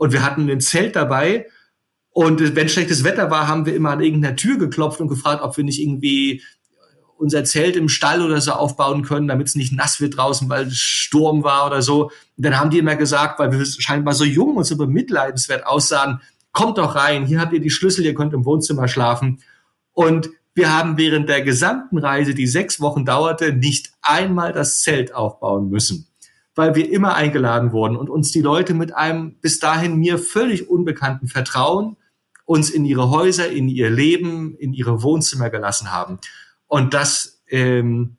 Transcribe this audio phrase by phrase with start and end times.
[0.00, 1.46] und wir hatten ein Zelt dabei
[2.10, 5.58] und wenn schlechtes Wetter war, haben wir immer an irgendeiner Tür geklopft und gefragt, ob
[5.58, 6.42] wir nicht irgendwie
[7.18, 10.70] unser Zelt im Stall oder so aufbauen können, damit es nicht nass wird draußen, weil
[10.70, 12.04] Sturm war oder so.
[12.04, 16.22] Und dann haben die immer gesagt, weil wir scheinbar so jung und so bemitleidenswert aussahen,
[16.52, 19.40] kommt doch rein, hier habt ihr die Schlüssel, ihr könnt im Wohnzimmer schlafen.
[19.92, 25.14] Und wir haben während der gesamten Reise, die sechs Wochen dauerte, nicht einmal das Zelt
[25.14, 26.06] aufbauen müssen,
[26.60, 30.68] weil wir immer eingeladen wurden und uns die Leute mit einem bis dahin mir völlig
[30.68, 31.96] unbekannten Vertrauen
[32.44, 36.18] uns in ihre Häuser, in ihr Leben, in ihre Wohnzimmer gelassen haben.
[36.66, 38.18] Und das ähm,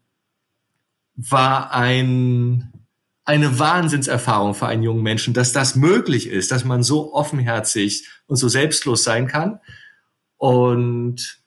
[1.15, 2.71] war ein,
[3.25, 8.37] eine Wahnsinnserfahrung für einen jungen Menschen, dass das möglich ist, dass man so offenherzig und
[8.37, 9.59] so selbstlos sein kann.
[10.37, 11.43] Und,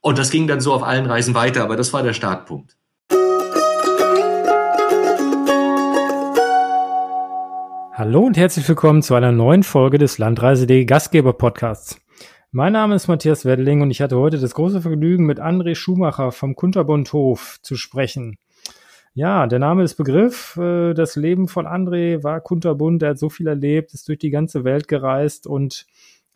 [0.00, 2.77] und das ging dann so auf allen Reisen weiter, aber das war der Startpunkt.
[7.98, 12.00] Hallo und herzlich willkommen zu einer neuen Folge des Landreise.de Gastgeber Podcasts.
[12.52, 16.30] Mein Name ist Matthias Weddeling und ich hatte heute das große Vergnügen, mit André Schumacher
[16.30, 18.38] vom Kunterbundhof zu sprechen.
[19.14, 20.56] Ja, der Name ist Begriff.
[20.56, 23.02] Äh, das Leben von André war kunterbunt.
[23.02, 25.84] Er hat so viel erlebt, ist durch die ganze Welt gereist und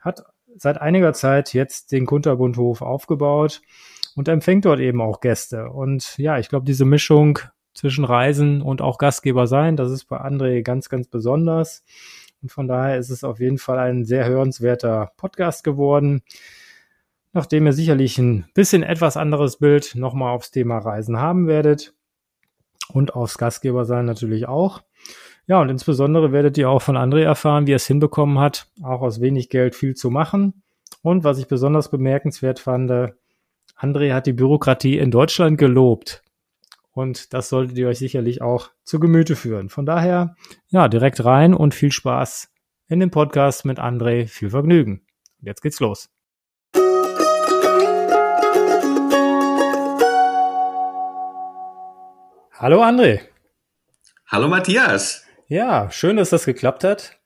[0.01, 0.25] hat
[0.57, 3.63] seit einiger Zeit jetzt den Kunterbundhof aufgebaut
[4.17, 5.69] und empfängt dort eben auch Gäste.
[5.71, 7.39] Und ja, ich glaube, diese Mischung
[7.75, 11.85] zwischen Reisen und auch Gastgeber sein, das ist bei André ganz, ganz besonders.
[12.43, 16.23] Und von daher ist es auf jeden Fall ein sehr hörenswerter Podcast geworden,
[17.33, 21.95] nachdem ihr sicherlich ein bisschen etwas anderes Bild nochmal aufs Thema Reisen haben werdet
[22.93, 24.83] und aufs Gastgeber sein natürlich auch.
[25.47, 29.03] Ja, und insbesondere werdet ihr auch von André erfahren, wie er es hinbekommen hat, auch
[29.03, 30.63] aus wenig Geld viel zu machen.
[31.03, 32.91] Und was ich besonders bemerkenswert fand,
[33.77, 36.23] André hat die Bürokratie in Deutschland gelobt.
[36.95, 39.71] Und das solltet ihr euch sicherlich auch zu Gemüte führen.
[39.71, 40.37] Von daher,
[40.69, 42.53] ja, direkt rein und viel Spaß
[42.89, 44.29] in dem Podcast mit André.
[44.29, 45.07] Viel Vergnügen.
[45.41, 46.11] Jetzt geht's los.
[52.53, 53.21] Hallo André.
[54.27, 55.25] Hallo Matthias.
[55.49, 57.19] Ja, schön, dass das geklappt hat.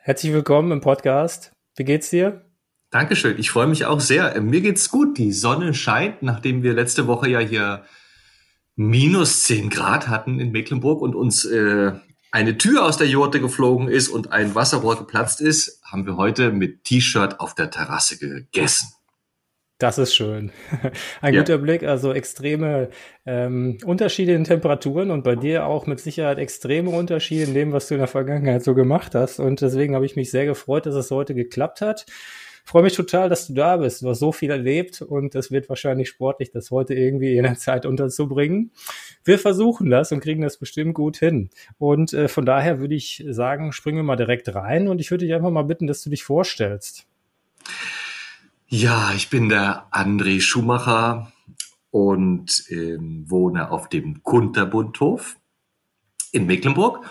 [0.00, 1.52] Herzlich willkommen im Podcast.
[1.76, 2.44] Wie geht's dir?
[2.90, 3.38] Dankeschön.
[3.38, 4.38] Ich freue mich auch sehr.
[4.40, 5.16] Mir geht's gut.
[5.16, 7.84] Die Sonne scheint, nachdem wir letzte Woche ja hier
[8.76, 11.92] minus 10 Grad hatten in Mecklenburg und uns äh,
[12.30, 16.50] eine Tür aus der Jurte geflogen ist und ein Wasserrohr geplatzt ist, haben wir heute
[16.50, 18.88] mit T-Shirt auf der Terrasse gegessen.
[19.82, 20.52] Das ist schön.
[21.20, 21.40] Ein ja.
[21.40, 22.90] guter Blick, also extreme
[23.26, 27.88] ähm, Unterschiede in Temperaturen und bei dir auch mit Sicherheit extreme Unterschiede in dem, was
[27.88, 29.40] du in der Vergangenheit so gemacht hast.
[29.40, 32.06] Und deswegen habe ich mich sehr gefreut, dass es heute geklappt hat
[32.64, 34.02] freue mich total, dass du da bist.
[34.02, 37.56] Du hast so viel erlebt und es wird wahrscheinlich sportlich, das heute irgendwie in der
[37.56, 38.70] Zeit unterzubringen.
[39.24, 41.50] Wir versuchen das und kriegen das bestimmt gut hin.
[41.78, 45.24] Und äh, von daher würde ich sagen, springen wir mal direkt rein und ich würde
[45.24, 47.06] dich einfach mal bitten, dass du dich vorstellst.
[48.68, 51.30] Ja, ich bin der André Schumacher
[51.90, 55.36] und ähm, wohne auf dem Kunterbundhof
[56.32, 57.04] in Mecklenburg.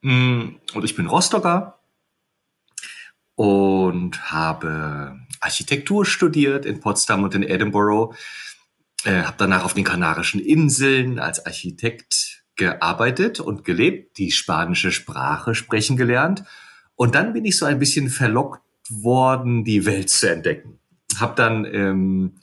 [0.00, 1.78] Mm, und ich bin Rostocker,
[3.42, 8.14] und habe Architektur studiert in Potsdam und in Edinburgh.
[9.02, 15.56] Äh, habe danach auf den Kanarischen Inseln als Architekt gearbeitet und gelebt, die spanische Sprache
[15.56, 16.44] sprechen gelernt.
[16.94, 20.78] Und dann bin ich so ein bisschen verlockt worden, die Welt zu entdecken.
[21.18, 22.34] Habe dann ähm,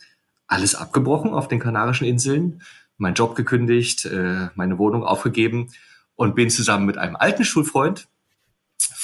[0.48, 2.62] alles abgebrochen auf den Kanarischen Inseln,
[2.98, 5.70] meinen Job gekündigt, äh, meine Wohnung aufgegeben
[6.16, 8.10] und bin zusammen mit einem alten Schulfreund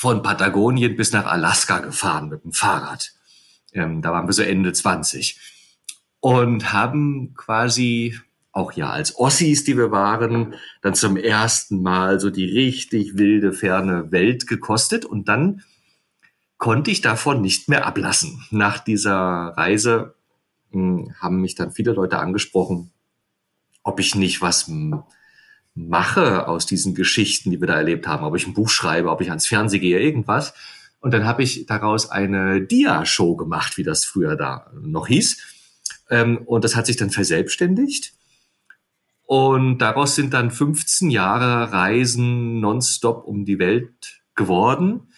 [0.06, 3.16] von Patagonien bis nach Alaska gefahren mit dem Fahrrad.
[3.74, 5.40] Ähm, da waren wir so Ende 20
[6.20, 8.16] und haben quasi
[8.52, 13.52] auch ja als Ossis, die wir waren, dann zum ersten Mal so die richtig wilde,
[13.52, 15.64] ferne Welt gekostet und dann
[16.60, 18.46] konnte ich davon nicht mehr ablassen.
[18.52, 20.14] Nach dieser Reise
[20.70, 22.92] mh, hm, haben mich dann viele Leute angesprochen,
[23.82, 24.68] ob ich nicht was
[25.76, 29.22] mache aus diesen Geschichten, die wir da erlebt haben, ob ich ein Buch schreibe, ob
[29.22, 30.54] ich ans Fernsehen gehe, irgendwas.
[31.02, 35.38] Und dann habe ich daraus eine Dia-Show gemacht, wie das früher da noch hieß.
[36.10, 38.14] Ähm, und das hat sich dann verselbstständigt.
[39.26, 45.12] Und daraus sind dann 15 Jahre Reisen nonstop um die Welt geworden.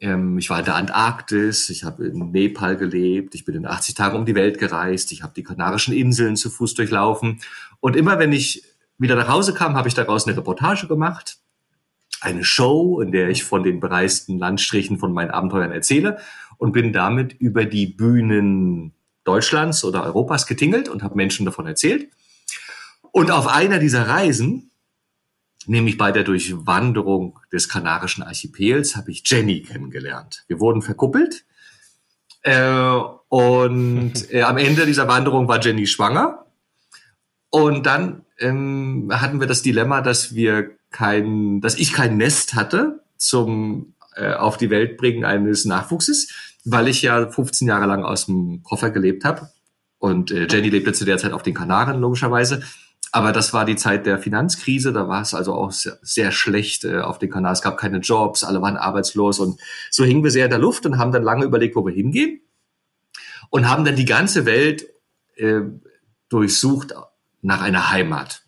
[0.00, 3.94] Ähm, ich war in der Antarktis, ich habe in Nepal gelebt, ich bin in 80
[3.94, 7.40] Tagen um die Welt gereist, ich habe die Kanarischen Inseln zu Fuß durchlaufen.
[7.80, 8.64] Und immer wenn ich
[8.98, 11.38] wieder nach Hause kam, habe ich daraus eine Reportage gemacht,
[12.20, 16.18] eine Show, in der ich von den bereisten Landstrichen von meinen Abenteuern erzähle
[16.58, 18.92] und bin damit über die Bühnen
[19.24, 22.08] Deutschlands oder Europas getingelt und habe Menschen davon erzählt.
[23.10, 24.70] Und auf einer dieser Reisen
[25.66, 30.44] nämlich bei der Durchwanderung des Kanarischen Archipels habe ich Jenny kennengelernt.
[30.46, 31.44] Wir wurden verkuppelt
[32.42, 32.98] äh,
[33.28, 36.46] und äh, am Ende dieser Wanderung war Jenny schwanger
[37.50, 43.04] und dann ähm, hatten wir das Dilemma, dass wir kein, dass ich kein Nest hatte
[43.16, 46.32] zum äh, auf die Welt bringen eines Nachwuchses,
[46.64, 49.50] weil ich ja 15 Jahre lang aus dem Koffer gelebt habe
[49.98, 52.62] und äh, Jenny lebte zu der Zeit auf den Kanaren logischerweise.
[53.12, 56.84] Aber das war die Zeit der Finanzkrise, da war es also auch sehr, sehr schlecht
[56.84, 57.52] äh, auf den Kanal.
[57.52, 59.60] Es gab keine Jobs, alle waren arbeitslos und
[59.90, 62.40] so hingen wir sehr in der Luft und haben dann lange überlegt, wo wir hingehen
[63.50, 64.86] und haben dann die ganze Welt
[65.36, 65.60] äh,
[66.28, 66.92] durchsucht
[67.44, 68.42] nach einer Heimat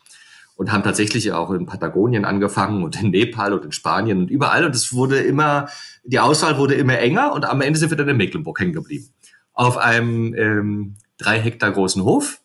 [0.56, 4.64] und haben tatsächlich auch in Patagonien angefangen und in Nepal und in Spanien und überall
[4.64, 5.69] und es wurde immer
[6.04, 9.08] die Auswahl wurde immer enger und am Ende sind wir dann in Mecklenburg hängen geblieben
[9.52, 12.40] auf einem ähm, drei Hektar großen Hof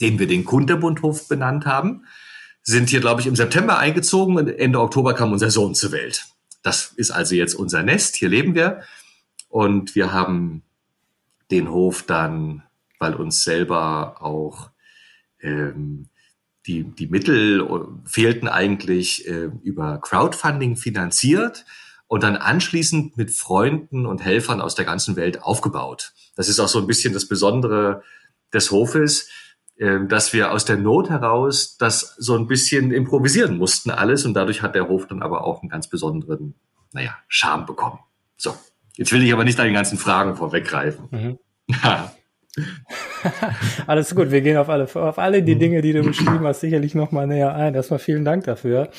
[0.00, 2.04] den wir den Kunterbundhof benannt haben,
[2.62, 6.26] sind hier, glaube ich, im September eingezogen und Ende Oktober kam unser Sohn zur Welt.
[6.62, 8.82] Das ist also jetzt unser Nest, hier leben wir.
[9.48, 10.62] Und wir haben
[11.50, 12.64] den Hof dann,
[12.98, 14.70] weil uns selber auch
[15.46, 16.08] ähm,
[16.66, 17.66] die, die Mittel
[18.04, 21.64] fehlten eigentlich äh, über Crowdfunding finanziert
[22.08, 26.12] und dann anschließend mit Freunden und Helfern aus der ganzen Welt aufgebaut.
[26.34, 28.02] Das ist auch so ein bisschen das Besondere
[28.52, 29.28] des Hofes
[29.78, 34.32] ähm, dass wir aus der Not heraus das so ein bisschen improvisieren mussten alles und
[34.32, 36.54] dadurch hat der Hof dann aber auch einen ganz besonderen,
[36.92, 37.98] naja, Charme bekommen.
[38.38, 38.56] So,
[38.94, 41.08] jetzt will ich aber nicht an den ganzen Fragen vorweggreifen.
[41.10, 41.38] Mhm.
[43.86, 45.58] Alles gut, wir gehen auf alle, auf alle die mhm.
[45.58, 47.74] Dinge, die du beschrieben hast, sicherlich nochmal näher ein.
[47.74, 48.90] Erstmal vielen Dank dafür.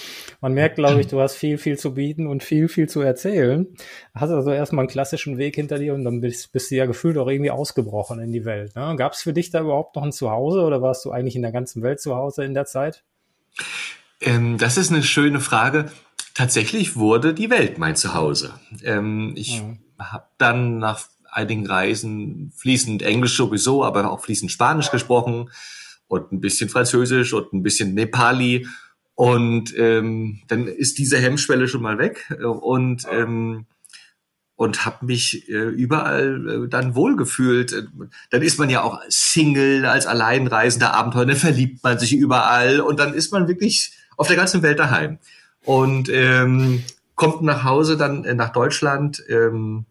[0.41, 3.67] Man merkt, glaube ich, du hast viel, viel zu bieten und viel, viel zu erzählen.
[4.13, 7.17] Hast also erstmal einen klassischen Weg hinter dir und dann bist, bist du ja gefühlt
[7.17, 8.75] auch irgendwie ausgebrochen in die Welt.
[8.75, 8.95] Ne?
[8.97, 11.51] Gab es für dich da überhaupt noch ein Zuhause oder warst du eigentlich in der
[11.51, 13.03] ganzen Welt zu Hause in der Zeit?
[14.21, 15.85] Ähm, das ist eine schöne Frage.
[16.33, 18.53] Tatsächlich wurde die Welt mein Zuhause.
[18.83, 19.79] Ähm, ich mhm.
[19.97, 25.49] habe dann nach einigen Reisen fließend Englisch sowieso, aber auch fließend Spanisch gesprochen
[26.07, 28.67] und ein bisschen Französisch und ein bisschen Nepali.
[29.15, 33.65] Und ähm, dann ist diese Hemmschwelle schon mal weg und ähm,
[34.57, 37.87] und habe mich äh, überall äh, dann wohlgefühlt.
[38.31, 42.99] Dann ist man ja auch Single als alleinreisender Abenteuer, dann verliebt man sich überall und
[42.99, 45.19] dann ist man wirklich auf der ganzen Welt daheim
[45.63, 46.83] und ähm,
[47.15, 49.23] kommt nach Hause dann äh, nach Deutschland.
[49.29, 49.85] Ähm,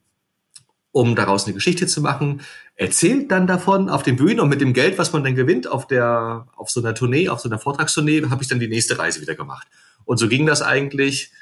[0.96, 2.40] um daraus eine Geschichte zu machen,
[2.74, 5.86] erzählt dann davon auf den Bühnen und mit dem Geld, was man dann gewinnt auf
[5.86, 9.20] der, auf so einer Tournee, auf so einer Vortragstournee, habe ich dann die nächste Reise
[9.20, 9.68] wieder gemacht.
[10.06, 11.32] Und so ging das eigentlich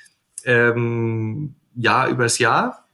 [0.45, 2.89] ähm, Jahr übers Jahr.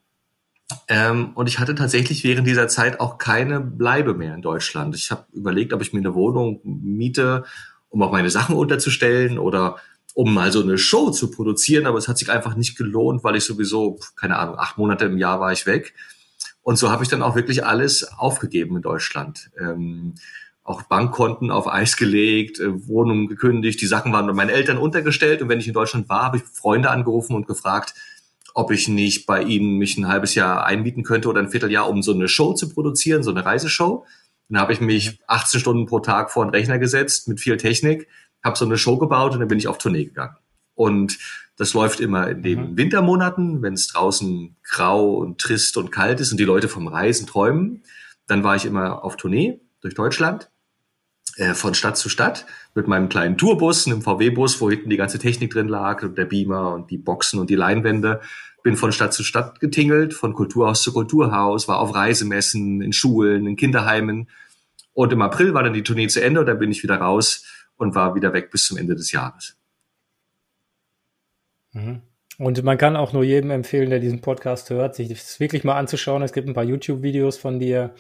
[0.87, 4.95] Ähm, und ich hatte tatsächlich während dieser Zeit auch keine Bleibe mehr in Deutschland.
[4.95, 7.45] Ich habe überlegt, ob ich mir eine Wohnung miete,
[7.89, 9.77] um auch meine Sachen unterzustellen oder
[10.13, 13.37] um mal so eine Show zu produzieren, aber es hat sich einfach nicht gelohnt, weil
[13.37, 15.95] ich sowieso, keine Ahnung, acht Monate im Jahr war ich weg.
[16.71, 19.51] Und so habe ich dann auch wirklich alles aufgegeben in Deutschland.
[19.59, 20.15] Ähm,
[20.63, 25.43] auch Bankkonten auf Eis gelegt, äh, Wohnungen gekündigt, die Sachen waren bei meinen Eltern untergestellt
[25.43, 27.95] und wenn ich in Deutschland war, habe ich Freunde angerufen und gefragt,
[28.55, 32.05] ob ich nicht bei ihnen mich ein halbes Jahr einmieten könnte oder ein Vierteljahr, um
[32.05, 34.07] so eine Show zu produzieren, so eine Reiseshow.
[34.49, 38.07] Dann habe ich mich 18 Stunden pro Tag vor einen Rechner gesetzt mit viel Technik,
[38.45, 40.37] habe so eine Show gebaut und dann bin ich auf Tournee gegangen.
[40.75, 41.19] Und
[41.61, 42.77] das läuft immer in den mhm.
[42.79, 47.27] Wintermonaten, wenn es draußen grau und trist und kalt ist und die Leute vom Reisen
[47.27, 47.83] träumen.
[48.27, 50.51] Dann war ich immer auf Tournee durch Deutschland,
[51.37, 55.19] äh, von Stadt zu Stadt, mit meinem kleinen Tourbus, einem VW-Bus, wo hinten die ganze
[55.19, 58.23] Technik drin lag und der Beamer und die Boxen und die Leinwände.
[58.63, 63.47] Bin von Stadt zu Stadt getingelt, von Kulturhaus zu Kulturhaus, war auf Reisemessen, in Schulen,
[63.47, 64.31] in Kinderheimen.
[64.95, 67.45] Und im April war dann die Tournee zu Ende und dann bin ich wieder raus
[67.77, 69.60] und war wieder weg bis zum Ende des Jahres.
[71.73, 72.03] Mhm.
[72.39, 75.77] Und man kann auch nur jedem empfehlen, der diesen Podcast hört, sich das wirklich mal
[75.77, 76.23] anzuschauen.
[76.23, 77.95] Es gibt ein paar YouTube-Videos von dir,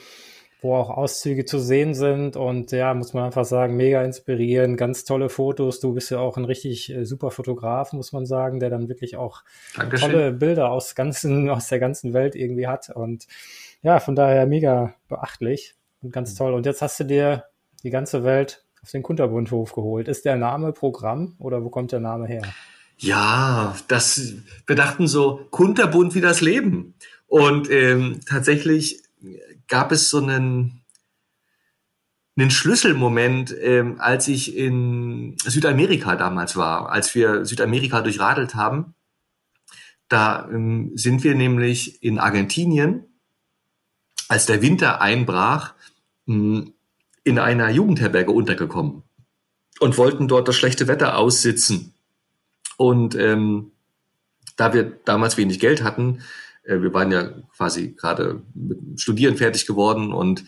[0.62, 2.36] wo auch Auszüge zu sehen sind.
[2.36, 5.80] Und ja, muss man einfach sagen, mega inspirierend, ganz tolle Fotos.
[5.80, 9.16] Du bist ja auch ein richtig äh, super Fotograf, muss man sagen, der dann wirklich
[9.16, 9.42] auch
[9.76, 10.10] Dankeschön.
[10.10, 12.88] tolle Bilder aus, ganzen, aus der ganzen Welt irgendwie hat.
[12.88, 13.26] Und
[13.82, 16.38] ja, von daher mega beachtlich und ganz mhm.
[16.38, 16.54] toll.
[16.54, 17.44] Und jetzt hast du dir
[17.82, 20.08] die ganze Welt auf den Kunterbundhof geholt.
[20.08, 22.42] Ist der Name Programm oder wo kommt der Name her?
[23.02, 24.34] Ja, das,
[24.66, 26.94] wir dachten so, kunterbunt wie das Leben.
[27.28, 29.02] Und ähm, tatsächlich
[29.68, 30.82] gab es so einen,
[32.36, 38.94] einen Schlüsselmoment, ähm, als ich in Südamerika damals war, als wir Südamerika durchradelt haben.
[40.08, 43.04] Da ähm, sind wir nämlich in Argentinien,
[44.28, 45.72] als der Winter einbrach,
[46.28, 46.74] ähm,
[47.24, 49.04] in einer Jugendherberge untergekommen
[49.78, 51.94] und wollten dort das schlechte Wetter aussitzen
[52.80, 53.72] Und ähm,
[54.56, 56.22] da wir damals wenig Geld hatten,
[56.64, 60.46] äh, wir waren ja quasi gerade mit Studieren fertig geworden und,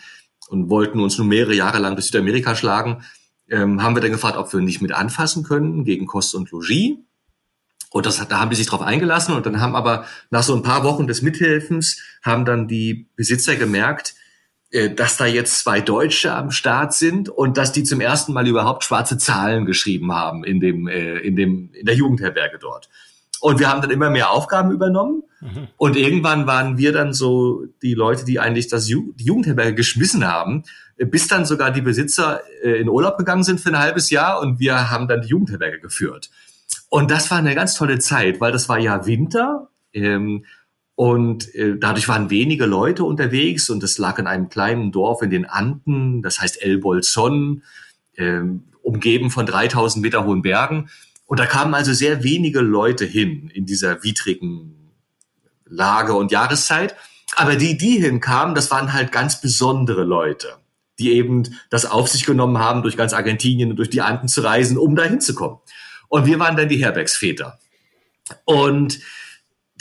[0.48, 3.04] und wollten uns nur mehrere Jahre lang durch Südamerika schlagen,
[3.50, 6.96] ähm, haben wir dann gefragt, ob wir nicht mit anfassen können gegen Kost und Logis.
[7.90, 10.62] Und das, da haben die sich drauf eingelassen und dann haben aber nach so ein
[10.62, 14.14] paar Wochen des Mithelfens haben dann die Besitzer gemerkt,
[14.94, 18.84] dass da jetzt zwei Deutsche am Start sind und dass die zum ersten Mal überhaupt
[18.84, 22.88] schwarze Zahlen geschrieben haben in dem, äh, in dem, in der Jugendherberge dort.
[23.40, 25.24] Und wir haben dann immer mehr Aufgaben übernommen.
[25.40, 25.68] Mhm.
[25.76, 30.26] Und irgendwann waren wir dann so die Leute, die eigentlich das Ju die Jugendherberge geschmissen
[30.26, 30.62] haben,
[30.96, 34.58] bis dann sogar die Besitzer äh, in Urlaub gegangen sind für ein halbes Jahr und
[34.60, 36.30] wir haben dann die Jugendherberge geführt.
[36.88, 39.68] Und das war eine ganz tolle Zeit, weil das war ja Winter.
[39.92, 40.44] Ähm,
[40.94, 45.30] und äh, dadurch waren wenige Leute unterwegs und es lag in einem kleinen Dorf in
[45.30, 47.62] den Anden, das heißt El Bolson,
[48.16, 48.40] äh,
[48.82, 50.90] umgeben von 3000 Meter hohen Bergen.
[51.24, 54.92] Und da kamen also sehr wenige Leute hin in dieser widrigen
[55.64, 56.94] Lage und Jahreszeit.
[57.36, 60.56] Aber die, die hinkamen, das waren halt ganz besondere Leute,
[60.98, 64.42] die eben das auf sich genommen haben, durch ganz Argentinien und durch die Anden zu
[64.42, 65.58] reisen, um da hinzukommen.
[66.08, 67.58] Und wir waren dann die Herbergsväter.
[68.44, 69.00] Und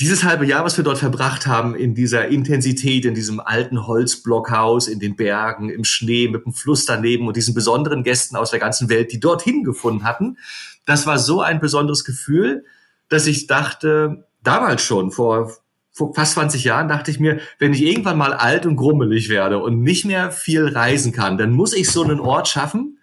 [0.01, 4.87] dieses halbe Jahr, was wir dort verbracht haben, in dieser Intensität, in diesem alten Holzblockhaus,
[4.87, 8.59] in den Bergen, im Schnee, mit dem Fluss daneben und diesen besonderen Gästen aus der
[8.59, 10.37] ganzen Welt, die dorthin gefunden hatten,
[10.85, 12.65] das war so ein besonderes Gefühl,
[13.09, 15.51] dass ich dachte, damals schon, vor,
[15.91, 19.59] vor fast 20 Jahren, dachte ich mir, wenn ich irgendwann mal alt und grummelig werde
[19.59, 22.97] und nicht mehr viel reisen kann, dann muss ich so einen Ort schaffen,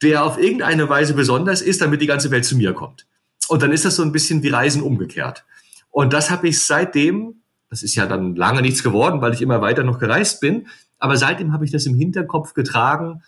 [0.00, 3.06] der auf irgendeine Weise besonders ist, damit die ganze Welt zu mir kommt.
[3.48, 5.44] Und dann ist das so ein bisschen wie Reisen umgekehrt.
[5.92, 9.60] Und das habe ich seitdem, das ist ja dann lange nichts geworden, weil ich immer
[9.60, 10.66] weiter noch gereist bin,
[10.98, 13.22] aber seitdem habe ich das im Hinterkopf getragen,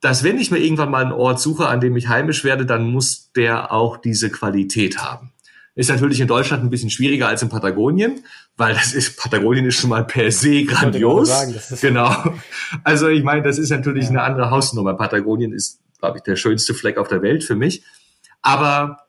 [0.00, 2.90] dass wenn ich mir irgendwann mal einen Ort suche, an dem ich heimisch werde, dann
[2.90, 5.32] muss der auch diese Qualität haben.
[5.74, 8.24] Ist natürlich in Deutschland ein bisschen schwieriger als in Patagonien,
[8.56, 11.28] weil das ist, Patagonien ist schon mal per se grandios.
[11.28, 12.34] Sagen, genau.
[12.82, 14.10] Also ich meine, das ist natürlich ja.
[14.10, 14.94] eine andere Hausnummer.
[14.94, 17.82] Patagonien ist, glaube ich, der schönste Fleck auf der Welt für mich.
[18.40, 19.06] Aber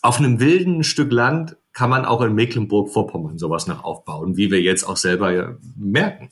[0.00, 4.60] auf einem wilden Stück Land kann man auch in Mecklenburg-Vorpommern sowas noch aufbauen, wie wir
[4.60, 6.28] jetzt auch selber ja merken.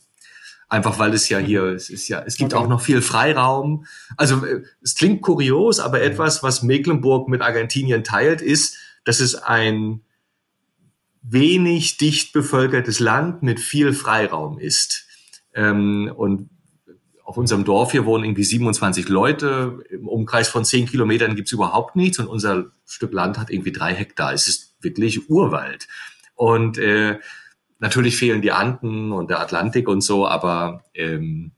[0.69, 2.65] Einfach weil es ja hier, es ist ja, es gibt okay.
[2.65, 3.87] auch noch viel Freiraum.
[4.17, 9.37] Also äh, es klingt kurios, aber etwas, was Mecklenburg mit Argentinien teilt, ist, dass es
[9.37, 10.01] ein
[11.23, 15.07] wenig dicht bevölkertes Land mit viel Freiraum ist.
[15.55, 16.51] Ähm, und
[17.23, 19.79] auf unserem Dorf hier wohnen irgendwie 27 Leute.
[19.91, 23.95] Im Umkreis von 10 Kilometern gibt's überhaupt nichts und unser Stück Land hat irgendwie drei
[23.95, 24.33] Hektar.
[24.33, 25.89] Es ist wirklich Urwald.
[26.35, 27.19] Und äh,
[27.79, 31.53] natürlich fehlen die Anden und der Atlantik und so, aber ähm,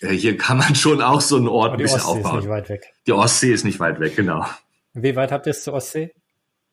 [0.00, 2.38] äh, hier kann man schon auch so einen Ort ein bisschen Ostsee aufbauen.
[2.38, 2.94] Ist nicht weit weg.
[3.06, 4.46] Die Ostsee ist nicht weit weg, genau.
[4.92, 6.12] Wie weit habt ihr es zur Ostsee?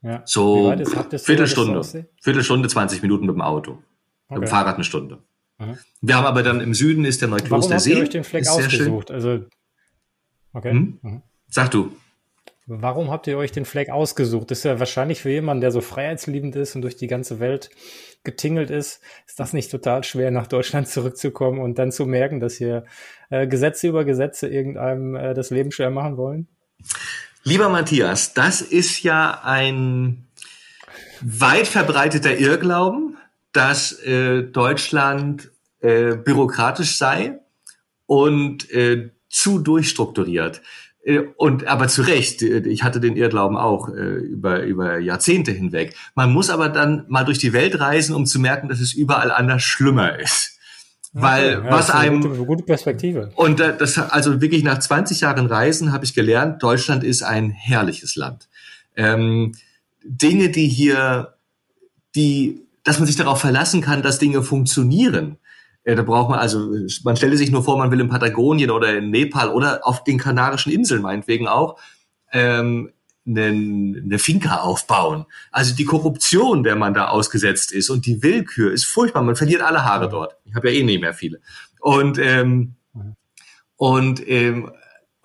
[0.02, 0.22] Ja.
[0.26, 1.82] So ist, Viertelstunde.
[2.22, 3.72] Viertelstunde, 20 Minuten mit dem Auto.
[3.72, 4.40] Okay.
[4.40, 5.20] Mit dem Fahrrad eine Stunde.
[5.60, 5.78] Mhm.
[6.02, 7.92] Wir haben aber dann im Süden ist der Neukloster See.
[7.92, 9.12] Warum habt ihr euch den Fleck ausgesucht?
[9.12, 9.46] Also,
[10.54, 10.72] okay.
[10.72, 11.00] Hm?
[11.02, 11.22] Mhm.
[11.48, 11.96] Sag du.
[12.66, 14.50] Warum habt ihr euch den Fleck ausgesucht?
[14.52, 17.70] Ist ja wahrscheinlich für jemanden, der so freiheitsliebend ist und durch die ganze Welt
[18.24, 22.56] getingelt ist, ist das nicht total schwer, nach Deutschland zurückzukommen und dann zu merken, dass
[22.56, 22.86] hier
[23.30, 26.48] äh, Gesetze über Gesetze irgendeinem äh, das Leben schwer machen wollen?
[27.44, 30.26] Lieber Matthias, das ist ja ein
[31.22, 33.18] weit verbreiteter Irrglauben,
[33.52, 35.52] dass äh, Deutschland
[35.82, 37.40] äh, bürokratisch sei
[38.06, 40.62] und äh, zu durchstrukturiert.
[41.04, 45.52] Äh, und aber zu Recht, äh, ich hatte den Irrglauben auch äh, über, über Jahrzehnte
[45.52, 45.96] hinweg.
[46.16, 49.32] Man muss aber dann mal durch die Welt reisen, um zu merken, dass es überall
[49.32, 50.58] anders schlimmer ist.
[51.16, 53.32] Weil okay, ja, was einem gute, gute Perspektive.
[53.36, 58.16] Und das also wirklich nach 20 Jahren Reisen habe ich gelernt, Deutschland ist ein herrliches
[58.16, 58.50] Land.
[58.96, 59.52] Ähm,
[60.04, 61.36] Dinge, die hier,
[62.16, 65.38] die dass man sich darauf verlassen kann, dass Dinge funktionieren.
[65.86, 66.72] Ja, da braucht man also,
[67.04, 70.18] man stelle sich nur vor, man will in Patagonien oder in Nepal oder auf den
[70.18, 71.78] Kanarischen Inseln meinetwegen auch
[72.32, 72.92] ähm,
[73.26, 75.26] eine, eine Finca aufbauen.
[75.52, 79.24] Also die Korruption, der man da ausgesetzt ist und die Willkür ist furchtbar.
[79.24, 80.38] Man verliert alle Haare dort.
[80.46, 81.40] Ich habe ja eh nicht mehr viele.
[81.80, 82.76] Und ähm,
[83.76, 84.72] und ähm,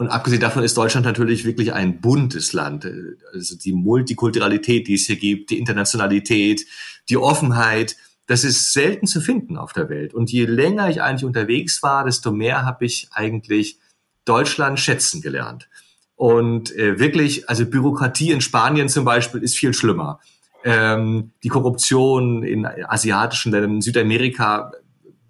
[0.01, 2.89] und abgesehen davon ist Deutschland natürlich wirklich ein buntes Land.
[3.33, 6.65] Also die Multikulturalität, die es hier gibt, die Internationalität,
[7.09, 7.97] die Offenheit,
[8.29, 10.15] das ist selten zu finden auf der Welt.
[10.15, 13.81] Und je länger ich eigentlich unterwegs war, desto mehr habe ich eigentlich
[14.25, 15.69] Deutschland schätzen gelernt.
[16.15, 20.21] Und äh, wirklich, also Bürokratie in Spanien zum Beispiel ist viel schlimmer.
[20.65, 24.73] Ähm, die Korruption in asiatischen Ländern, in Südamerika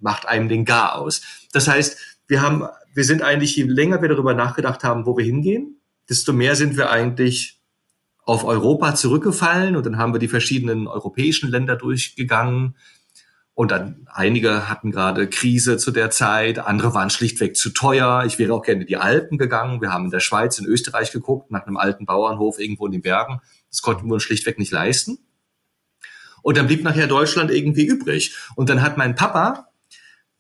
[0.01, 1.23] macht einem den Gar aus.
[1.53, 5.25] Das heißt, wir haben wir sind eigentlich, je länger wir darüber nachgedacht haben, wo wir
[5.25, 7.58] hingehen, desto mehr sind wir eigentlich
[8.29, 12.77] auf Europa zurückgefallen und dann haben wir die verschiedenen europäischen Länder durchgegangen.
[13.55, 18.25] Und dann einige hatten gerade Krise zu der Zeit, andere waren schlichtweg zu teuer.
[18.27, 19.81] Ich wäre auch gerne in die Alpen gegangen.
[19.81, 23.01] Wir haben in der Schweiz, in Österreich geguckt, nach einem alten Bauernhof irgendwo in den
[23.01, 23.41] Bergen.
[23.71, 25.17] Das konnten wir uns schlichtweg nicht leisten.
[26.43, 28.37] Und dann blieb nachher Deutschland irgendwie übrig.
[28.57, 29.69] Und dann hat mein Papa,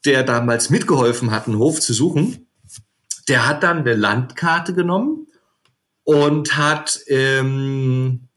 [0.04, 2.48] der damals mitgeholfen hat, einen Hof zu suchen,
[3.28, 5.27] der hat dann eine Landkarte genommen
[6.08, 8.28] und hat ähm,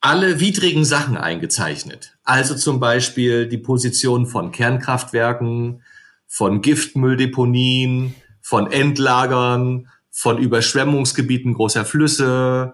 [0.00, 2.16] alle widrigen Sachen eingezeichnet.
[2.24, 5.82] Also zum Beispiel die Position von Kernkraftwerken,
[6.26, 12.72] von Giftmülldeponien, von Endlagern, von Überschwemmungsgebieten großer Flüsse.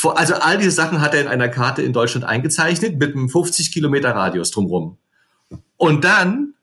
[0.00, 3.72] Also all diese Sachen hat er in einer Karte in Deutschland eingezeichnet mit einem 50
[3.72, 4.96] Kilometer Radius drumherum.
[5.76, 6.54] Und dann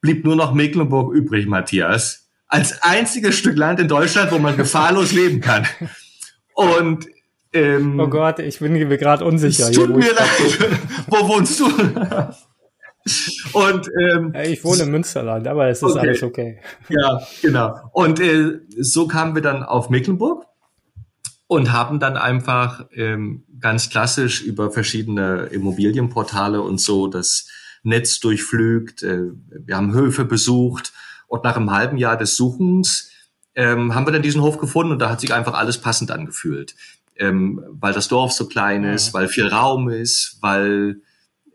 [0.00, 5.12] blieb nur noch Mecklenburg übrig, Matthias als einziges Stück Land in Deutschland, wo man gefahrlos
[5.12, 5.66] leben kann.
[6.54, 7.06] Und
[7.52, 9.68] ähm, oh Gott, ich bin mir gerade unsicher.
[9.68, 10.78] Es tut mir leid.
[11.06, 11.66] wo wohnst du?
[13.52, 15.98] Und ähm, ich wohne im Münsterland, aber es ist okay.
[15.98, 16.60] alles okay.
[16.88, 17.74] Ja, genau.
[17.92, 20.44] Und äh, so kamen wir dann auf Mecklenburg
[21.46, 27.48] und haben dann einfach ähm, ganz klassisch über verschiedene Immobilienportale und so das
[27.82, 29.02] Netz durchflügt.
[29.02, 30.92] Äh, wir haben Höfe besucht
[31.28, 33.10] und nach einem halben Jahr des Suchens
[33.54, 36.74] ähm, haben wir dann diesen Hof gefunden und da hat sich einfach alles passend angefühlt.
[37.16, 39.14] Ähm, weil das Dorf so klein ist, ja.
[39.14, 41.00] weil viel Raum ist, weil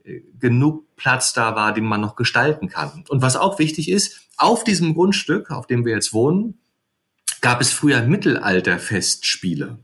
[0.03, 3.05] äh, genug Platz da war, den man noch gestalten kann.
[3.07, 6.59] Und was auch wichtig ist, auf diesem Grundstück, auf dem wir jetzt wohnen,
[7.39, 9.79] gab es früher Mittelalterfestspiele,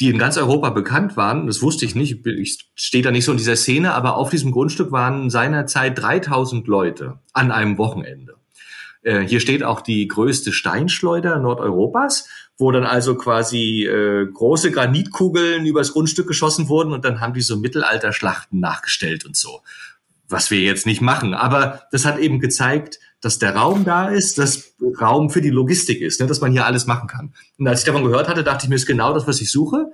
[0.00, 1.46] die in ganz Europa bekannt waren.
[1.46, 4.52] Das wusste ich nicht, ich stehe da nicht so in dieser Szene, aber auf diesem
[4.52, 8.37] Grundstück waren seinerzeit 3000 Leute an einem Wochenende.
[9.02, 15.64] Äh, hier steht auch die größte Steinschleuder Nordeuropas, wo dann also quasi äh, große Granitkugeln
[15.66, 19.60] übers Grundstück geschossen wurden und dann haben die so Mittelalterschlachten nachgestellt und so.
[20.28, 21.32] Was wir jetzt nicht machen.
[21.32, 26.00] Aber das hat eben gezeigt, dass der Raum da ist, dass Raum für die Logistik
[26.00, 27.32] ist, ne, dass man hier alles machen kann.
[27.58, 29.90] Und als ich davon gehört hatte, dachte ich mir, ist genau das, was ich suche,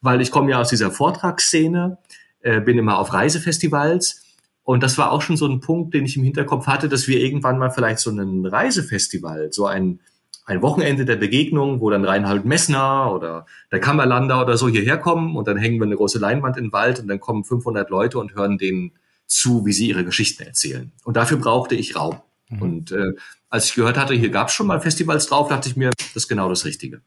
[0.00, 1.98] weil ich komme ja aus dieser Vortragsszene,
[2.40, 4.22] äh, bin immer auf Reisefestivals
[4.68, 7.20] und das war auch schon so ein Punkt, den ich im Hinterkopf hatte, dass wir
[7.20, 10.00] irgendwann mal vielleicht so ein Reisefestival, so ein,
[10.44, 15.36] ein Wochenende der Begegnung, wo dann Reinhold Messner oder der Kammerlander oder so hierher kommen
[15.36, 18.18] und dann hängen wir eine große Leinwand in den Wald und dann kommen 500 Leute
[18.18, 18.92] und hören denen
[19.26, 20.92] zu, wie sie ihre Geschichten erzählen.
[21.02, 22.20] Und dafür brauchte ich Raum.
[22.50, 22.60] Mhm.
[22.60, 23.14] Und äh,
[23.48, 26.14] als ich gehört hatte, hier gab es schon mal Festivals drauf, dachte ich mir, das
[26.14, 27.00] ist genau das Richtige.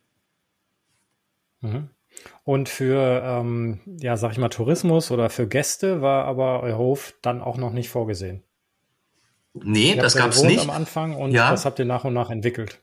[1.62, 1.90] Mhm.
[2.44, 7.14] Und für, ähm, ja, sag ich mal, Tourismus oder für Gäste war aber euer Hof
[7.22, 8.44] dann auch noch nicht vorgesehen.
[9.54, 10.62] Nee, das gab es nicht.
[10.62, 11.52] am Anfang und ja.
[11.52, 12.82] das habt ihr nach und nach entwickelt.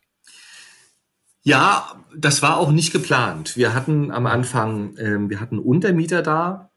[1.43, 3.57] Ja, das war auch nicht geplant.
[3.57, 6.71] Wir hatten am Anfang, ähm, wir hatten Untermieter da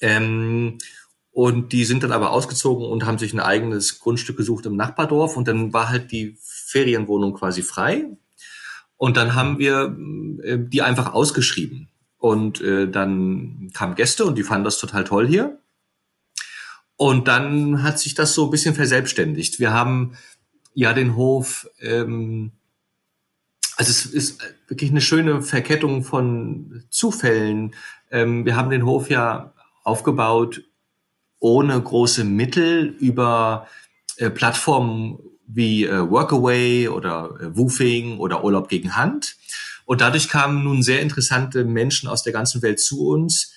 [0.00, 0.78] ähm,
[1.30, 5.36] und die sind dann aber ausgezogen und haben sich ein eigenes Grundstück gesucht im Nachbardorf
[5.36, 8.04] und dann war halt die Ferienwohnung quasi frei
[8.96, 9.96] und dann haben wir
[10.42, 11.88] äh, die einfach ausgeschrieben.
[12.26, 15.60] Und äh, dann kamen Gäste und die fanden das total toll hier.
[16.96, 19.60] Und dann hat sich das so ein bisschen verselbstständigt.
[19.60, 20.16] Wir haben
[20.74, 22.50] ja den Hof, ähm,
[23.76, 27.76] also es ist wirklich eine schöne Verkettung von Zufällen.
[28.10, 29.52] Ähm, wir haben den Hof ja
[29.84, 30.64] aufgebaut
[31.38, 33.68] ohne große Mittel über
[34.16, 39.36] äh, Plattformen wie äh, Workaway oder äh, Woofing oder Urlaub gegen Hand.
[39.86, 43.52] Und dadurch kamen nun sehr interessante Menschen aus der ganzen Welt zu uns,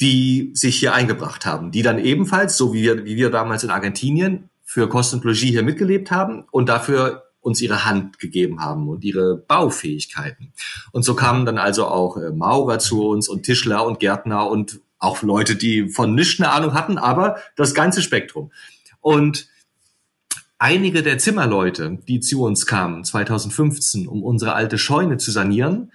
[0.00, 3.70] die sich hier eingebracht haben, die dann ebenfalls, so wie wir, wie wir damals in
[3.70, 8.88] Argentinien, für Kost und Logis hier mitgelebt haben und dafür uns ihre Hand gegeben haben
[8.88, 10.52] und ihre Baufähigkeiten.
[10.92, 14.80] Und so kamen dann also auch äh, Maurer zu uns und Tischler und Gärtner und
[14.98, 18.52] auch Leute, die von nichts eine Ahnung hatten, aber das ganze Spektrum.
[19.00, 19.48] Und
[20.60, 25.90] einige der Zimmerleute, die zu uns kamen 2015, um unsere alte Scheune zu sanieren,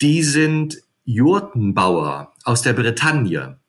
[0.00, 3.60] die sind Jurtenbauer aus der Bretagne.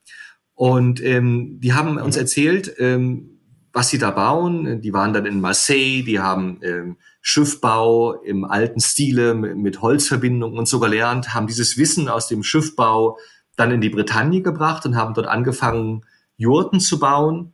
[0.55, 2.21] Und ähm, die haben uns mhm.
[2.21, 3.41] erzählt, ähm,
[3.73, 4.81] was sie da bauen.
[4.81, 10.57] Die waren dann in Marseille, die haben ähm, Schiffbau im alten Stile mit, mit Holzverbindungen
[10.57, 13.17] und so gelernt, haben dieses Wissen aus dem Schiffbau
[13.55, 16.05] dann in die Bretagne gebracht und haben dort angefangen,
[16.37, 17.52] Jurten zu bauen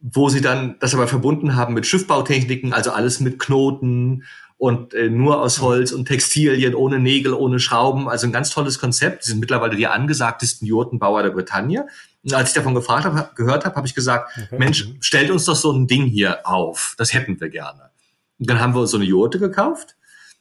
[0.00, 4.24] wo sie dann das aber verbunden haben mit Schiffbautechniken, also alles mit Knoten
[4.56, 8.08] und äh, nur aus Holz und Textilien, ohne Nägel, ohne Schrauben.
[8.08, 9.24] Also ein ganz tolles Konzept.
[9.24, 11.86] Sie sind mittlerweile die angesagtesten Jurtenbauer der Bretagne.
[12.24, 14.58] Und als ich davon gefragt habe, gehört habe, habe ich gesagt, okay.
[14.58, 16.94] Mensch, stellt uns doch so ein Ding hier auf.
[16.98, 17.90] Das hätten wir gerne.
[18.38, 19.96] Und dann haben wir uns so eine Jurte gekauft.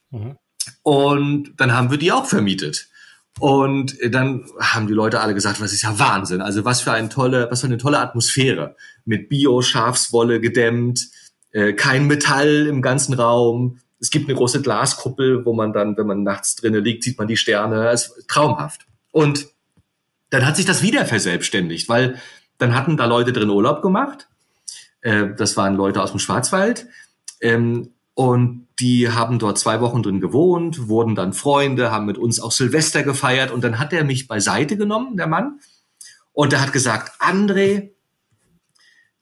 [0.10, 0.36] Mhm.
[0.82, 2.90] Und dann haben wir die auch vermietet.
[3.40, 6.42] Und dann haben die Leute alle gesagt, was ist ja Wahnsinn.
[6.42, 8.76] Also was für eine tolle, was für eine tolle Atmosphäre.
[9.06, 11.08] Mit Bio-Schafswolle gedämmt,
[11.52, 13.80] äh, kein Metall im ganzen Raum.
[14.00, 17.28] Es gibt eine große Glaskuppel, wo man dann, wenn man nachts drinnen liegt, sieht man
[17.28, 17.90] die Sterne.
[17.90, 18.86] Es ist traumhaft.
[19.12, 19.48] Und
[20.30, 22.20] dann hat sich das wieder verselbstständigt, weil
[22.58, 24.28] dann hatten da Leute drin Urlaub gemacht.
[25.02, 26.88] Äh, das waren Leute aus dem Schwarzwald.
[27.40, 32.40] Ähm, und die haben dort zwei Wochen drin gewohnt, wurden dann Freunde, haben mit uns
[32.40, 33.52] auch Silvester gefeiert.
[33.52, 35.60] Und dann hat er mich beiseite genommen, der Mann.
[36.34, 37.92] Und er hat gesagt, André,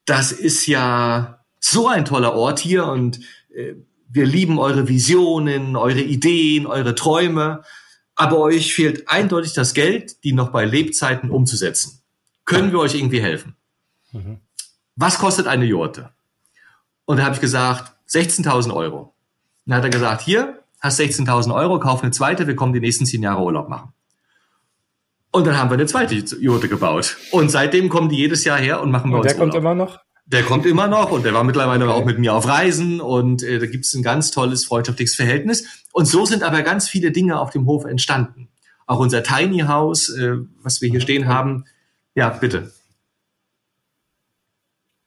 [0.05, 3.19] das ist ja so ein toller Ort hier und
[3.53, 3.73] äh,
[4.07, 7.63] wir lieben eure Visionen, eure Ideen, eure Träume.
[8.15, 12.01] Aber euch fehlt eindeutig das Geld, die noch bei Lebzeiten umzusetzen.
[12.45, 13.57] Können wir euch irgendwie helfen?
[14.13, 14.39] Mhm.
[14.95, 16.11] Was kostet eine Jurte?
[17.03, 19.13] Und da habe ich gesagt, 16.000 Euro.
[19.65, 23.05] Dann hat er gesagt, hier, hast 16.000 Euro, kauf eine zweite, wir kommen die nächsten
[23.05, 23.93] zehn Jahre Urlaub machen.
[25.31, 27.17] Und dann haben wir eine zweite Jurte gebaut.
[27.31, 29.53] Und seitdem kommen die jedes Jahr her und machen bei und uns der Urlaub.
[29.53, 29.99] kommt immer noch?
[30.27, 31.93] Der kommt immer noch und der war mittlerweile okay.
[31.93, 35.83] auch mit mir auf Reisen und äh, da gibt es ein ganz tolles freundschaftliches Verhältnis.
[35.91, 38.47] Und so sind aber ganz viele Dinge auf dem Hof entstanden.
[38.87, 41.65] Auch unser Tiny House, äh, was wir hier stehen haben.
[42.15, 42.71] Ja, bitte.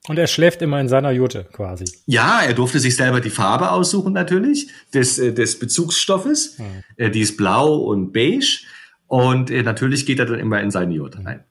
[0.09, 1.85] Und er schläft immer in seiner Jute quasi.
[2.07, 6.59] Ja, er durfte sich selber die Farbe aussuchen natürlich des, äh, des Bezugsstoffes.
[6.59, 7.12] Mhm.
[7.12, 8.64] die ist blau und beige.
[9.07, 11.44] Und äh, natürlich geht er dann immer in seine Jute rein.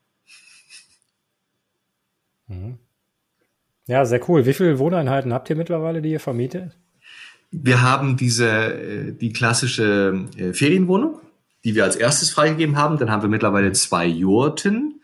[2.47, 2.79] Mhm.
[3.85, 4.45] Ja, sehr cool.
[4.45, 6.75] Wie viele Wohneinheiten habt ihr mittlerweile, die ihr vermietet?
[7.51, 11.21] Wir haben diese, die klassische Ferienwohnung,
[11.63, 12.97] die wir als erstes freigegeben haben.
[12.97, 15.01] Dann haben wir mittlerweile zwei Jurten.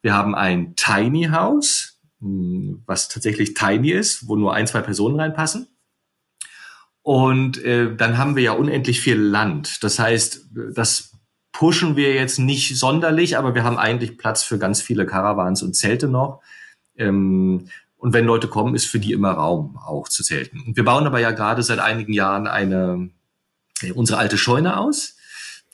[0.00, 1.93] Wir haben ein Tiny House
[2.86, 5.68] was tatsächlich tiny ist, wo nur ein, zwei Personen reinpassen.
[7.02, 9.84] Und äh, dann haben wir ja unendlich viel Land.
[9.84, 11.12] Das heißt, das
[11.52, 15.74] pushen wir jetzt nicht sonderlich, aber wir haben eigentlich Platz für ganz viele Caravans und
[15.74, 16.40] Zelte noch.
[16.96, 20.62] Ähm, und wenn Leute kommen, ist für die immer Raum auch zu zelten.
[20.66, 23.10] Und wir bauen aber ja gerade seit einigen Jahren eine
[23.82, 25.16] äh, unsere alte Scheune aus.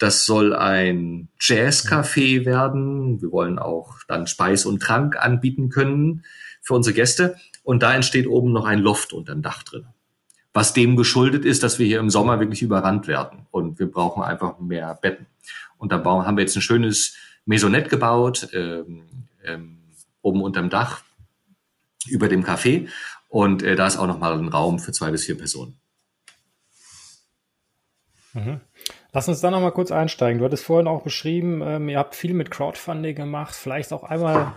[0.00, 3.20] Das soll ein Jazzcafé werden.
[3.20, 6.24] Wir wollen auch dann Speis und Trank anbieten können
[6.62, 7.36] für unsere Gäste.
[7.64, 9.84] Und da entsteht oben noch ein Loft unter dem Dach drin.
[10.54, 13.46] Was dem geschuldet ist, dass wir hier im Sommer wirklich überrannt werden.
[13.50, 15.26] Und wir brauchen einfach mehr Betten.
[15.76, 19.02] Und da haben wir jetzt ein schönes Maisonette gebaut, ähm,
[19.44, 19.82] ähm,
[20.22, 21.02] oben unterm Dach,
[22.08, 22.88] über dem Café.
[23.28, 25.78] Und äh, da ist auch nochmal ein Raum für zwei bis vier Personen.
[28.32, 28.60] Mhm.
[29.12, 30.38] Lass uns da nochmal kurz einsteigen.
[30.38, 34.52] Du hattest vorhin auch beschrieben, ähm, ihr habt viel mit Crowdfunding gemacht, vielleicht auch einmal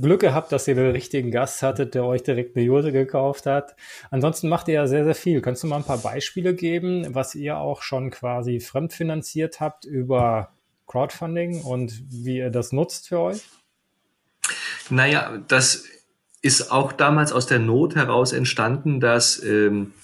[0.00, 3.74] Glück gehabt, dass ihr den richtigen Gast hattet, der euch direkt eine Jose gekauft hat.
[4.10, 5.40] Ansonsten macht ihr ja sehr, sehr viel.
[5.40, 10.50] Kannst du mal ein paar Beispiele geben, was ihr auch schon quasi fremdfinanziert habt über
[10.86, 13.42] Crowdfunding und wie ihr das nutzt für euch?
[14.90, 15.84] Naja, das
[16.42, 19.94] ist auch damals aus der Not heraus entstanden, dass ähm,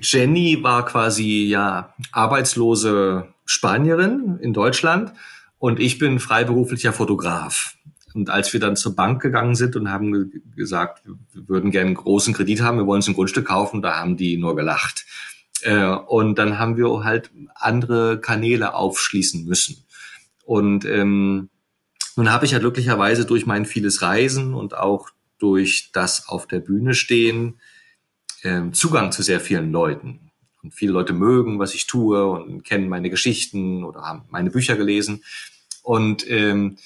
[0.00, 5.12] Jenny war quasi ja arbeitslose Spanierin in Deutschland
[5.58, 7.74] und ich bin freiberuflicher Fotograf.
[8.14, 11.96] Und als wir dann zur Bank gegangen sind und haben gesagt, wir würden gerne einen
[11.96, 15.04] großen Kredit haben, wir wollen uns ein Grundstück kaufen, da haben die nur gelacht.
[15.62, 19.84] Äh, und dann haben wir halt andere Kanäle aufschließen müssen.
[20.44, 21.48] Und ähm,
[22.16, 26.60] nun habe ich ja glücklicherweise durch mein vieles Reisen und auch durch das auf der
[26.60, 27.58] Bühne stehen
[28.44, 30.30] äh, Zugang zu sehr vielen Leuten.
[30.62, 34.76] Und viele Leute mögen, was ich tue und kennen meine Geschichten oder haben meine Bücher
[34.76, 35.22] gelesen.
[35.82, 36.78] Und ähm,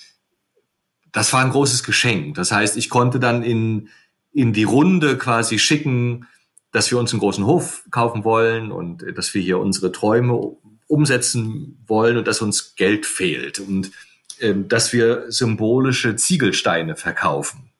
[1.12, 2.34] das war ein großes Geschenk.
[2.34, 3.88] Das heißt, ich konnte dann in,
[4.32, 6.26] in die Runde quasi schicken,
[6.72, 10.56] dass wir uns einen großen Hof kaufen wollen und äh, dass wir hier unsere Träume
[10.86, 13.92] umsetzen wollen und dass uns Geld fehlt und
[14.40, 17.70] ähm, dass wir symbolische Ziegelsteine verkaufen.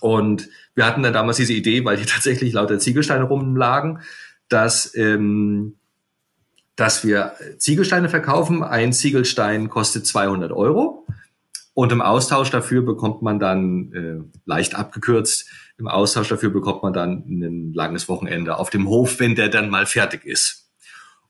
[0.00, 0.48] Und
[0.78, 3.98] wir hatten dann damals diese Idee, weil hier tatsächlich lauter Ziegelsteine rumlagen,
[4.48, 5.74] dass, ähm,
[6.76, 8.62] dass wir Ziegelsteine verkaufen.
[8.62, 11.04] Ein Ziegelstein kostet 200 Euro.
[11.74, 16.92] Und im Austausch dafür bekommt man dann, äh, leicht abgekürzt, im Austausch dafür bekommt man
[16.92, 20.70] dann ein langes Wochenende auf dem Hof, wenn der dann mal fertig ist.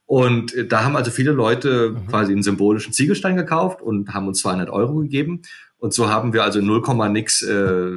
[0.05, 2.07] Und äh, da haben also viele Leute mhm.
[2.07, 5.41] quasi einen symbolischen Ziegelstein gekauft und haben uns 200 Euro gegeben.
[5.79, 7.93] Und so haben wir also 0, nix, äh,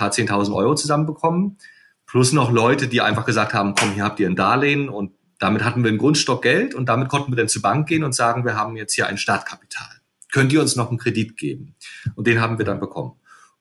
[0.00, 1.58] paar 10.000 Euro zusammenbekommen.
[2.06, 5.64] Plus noch Leute, die einfach gesagt haben, komm, hier habt ihr ein Darlehen und damit
[5.64, 8.44] hatten wir ein Grundstock Geld und damit konnten wir dann zur Bank gehen und sagen,
[8.44, 11.74] wir haben jetzt hier ein Startkapital könnt ihr uns noch einen Kredit geben?
[12.14, 13.12] Und den haben wir dann bekommen.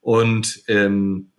[0.01, 1.31] Und ähm,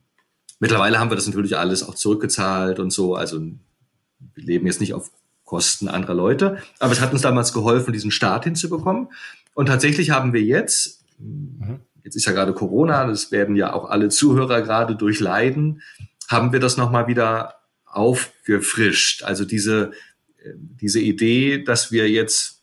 [0.58, 3.14] mittlerweile haben wir das natürlich alles auch zurückgezahlt und so.
[3.14, 5.10] Also wir leben jetzt nicht auf
[5.44, 6.58] Kosten anderer Leute.
[6.78, 9.08] Aber es hat uns damals geholfen, diesen Start hinzubekommen.
[9.54, 11.80] Und tatsächlich haben wir jetzt, mhm.
[12.10, 15.80] Jetzt ist ja gerade Corona, das werden ja auch alle Zuhörer gerade durchleiden,
[16.28, 19.22] haben wir das nochmal wieder aufgefrischt.
[19.22, 19.92] Also diese,
[20.42, 22.62] äh, diese Idee, dass wir jetzt,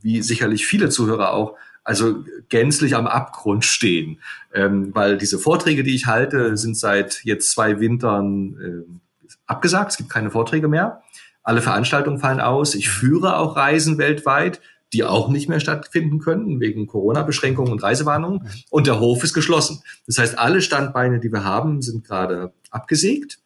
[0.00, 4.20] wie sicherlich viele Zuhörer auch, also gänzlich am Abgrund stehen.
[4.54, 9.92] Ähm, weil diese Vorträge, die ich halte, sind seit jetzt zwei Wintern äh, abgesagt.
[9.92, 11.02] Es gibt keine Vorträge mehr.
[11.42, 12.74] Alle Veranstaltungen fallen aus.
[12.74, 14.60] Ich führe auch Reisen weltweit,
[14.92, 18.48] die auch nicht mehr stattfinden können wegen Corona-Beschränkungen und Reisewarnungen.
[18.70, 19.82] Und der Hof ist geschlossen.
[20.06, 23.38] Das heißt, alle Standbeine, die wir haben, sind gerade abgesägt.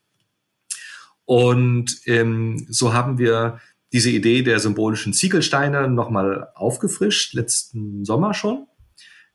[1.25, 3.61] Und ähm, so haben wir
[3.93, 8.67] diese Idee der symbolischen Ziegelsteine nochmal aufgefrischt, letzten Sommer schon.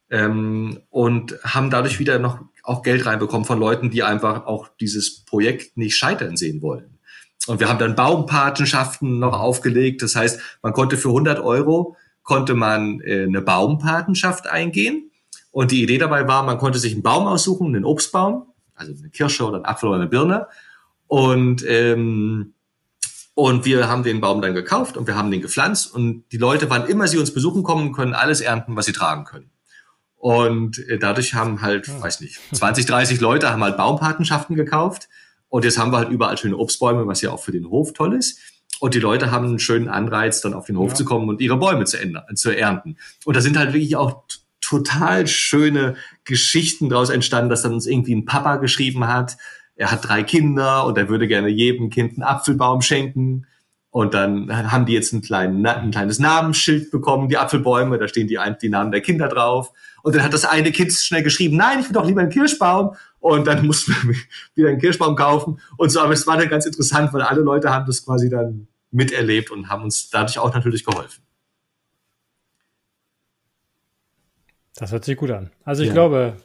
[0.09, 5.25] Ähm, und haben dadurch wieder noch auch Geld reinbekommen von Leuten, die einfach auch dieses
[5.25, 6.96] Projekt nicht scheitern sehen wollen.
[7.47, 10.01] Und wir haben dann Baumpatenschaften noch aufgelegt.
[10.01, 15.11] Das heißt, man konnte für 100 Euro konnte man äh, eine Baumpatenschaft eingehen.
[15.51, 19.09] Und die Idee dabei war, man konnte sich einen Baum aussuchen, einen Obstbaum, also eine
[19.09, 20.47] Kirsche oder einen Apfel oder eine Birne.
[21.07, 22.53] Und ähm,
[23.33, 26.71] und wir haben den Baum dann gekauft und wir haben den gepflanzt und die Leute,
[26.71, 29.51] wann immer sie uns besuchen kommen, können alles ernten, was sie tragen können.
[30.15, 32.01] Und äh, dadurch haben halt, ja.
[32.01, 35.07] weiß nicht, 20, 30 Leute haben halt Baumpatenschaften gekauft.
[35.49, 38.13] Und jetzt haben wir halt überall schöne Obstbäume, was ja auch für den Hof toll
[38.13, 38.39] ist.
[38.79, 40.95] Und die Leute haben einen schönen Anreiz, dann auf den Hof ja.
[40.95, 41.97] zu kommen und ihre Bäume zu,
[42.35, 42.97] zu ernten.
[43.25, 44.23] Und da sind halt wirklich auch
[44.61, 49.37] total schöne Geschichten daraus entstanden, dass dann uns irgendwie ein Papa geschrieben hat,
[49.77, 53.45] er hat drei Kinder und er würde gerne jedem Kind einen Apfelbaum schenken.
[53.91, 58.27] Und dann haben die jetzt einen kleinen, ein kleines Namensschild bekommen, die Apfelbäume, da stehen
[58.27, 59.71] die, die Namen der Kinder drauf.
[60.03, 62.95] Und dann hat das eine Kind schnell geschrieben, nein, ich will doch lieber einen Kirschbaum.
[63.19, 64.15] Und dann mussten wir
[64.55, 65.59] wieder einen Kirschbaum kaufen.
[65.77, 68.67] Und so, aber es war dann ganz interessant, weil alle Leute haben das quasi dann
[68.91, 71.23] miterlebt und haben uns dadurch auch natürlich geholfen.
[74.75, 75.51] Das hört sich gut an.
[75.63, 75.93] Also ich ja.
[75.93, 76.37] glaube,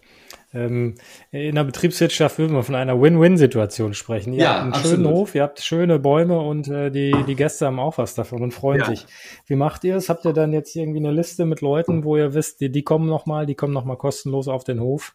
[0.54, 0.94] ähm,
[1.30, 4.32] in der Betriebswirtschaft würden wir von einer Win-Win-Situation sprechen.
[4.32, 4.96] Ihr ja, habt einen absolut.
[4.96, 8.42] schönen Hof, ihr habt schöne Bäume und äh, die, die Gäste haben auch was davon
[8.42, 8.87] und freuen ja.
[8.87, 9.06] sich.
[9.46, 10.08] Wie macht ihr es?
[10.08, 13.06] Habt ihr dann jetzt irgendwie eine Liste mit Leuten, wo ihr wisst, die, die kommen
[13.06, 15.14] nochmal, die kommen nochmal kostenlos auf den Hof?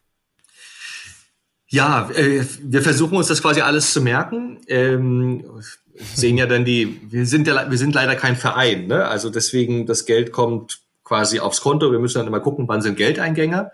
[1.70, 4.60] Ja, äh, wir versuchen uns das quasi alles zu merken.
[4.68, 5.44] Ähm,
[5.96, 9.06] sehen ja dann die, wir sind ja, wir sind leider kein Verein, ne?
[9.06, 11.92] Also deswegen, das Geld kommt quasi aufs Konto.
[11.92, 13.72] Wir müssen dann immer gucken, wann sind Geldeingänge.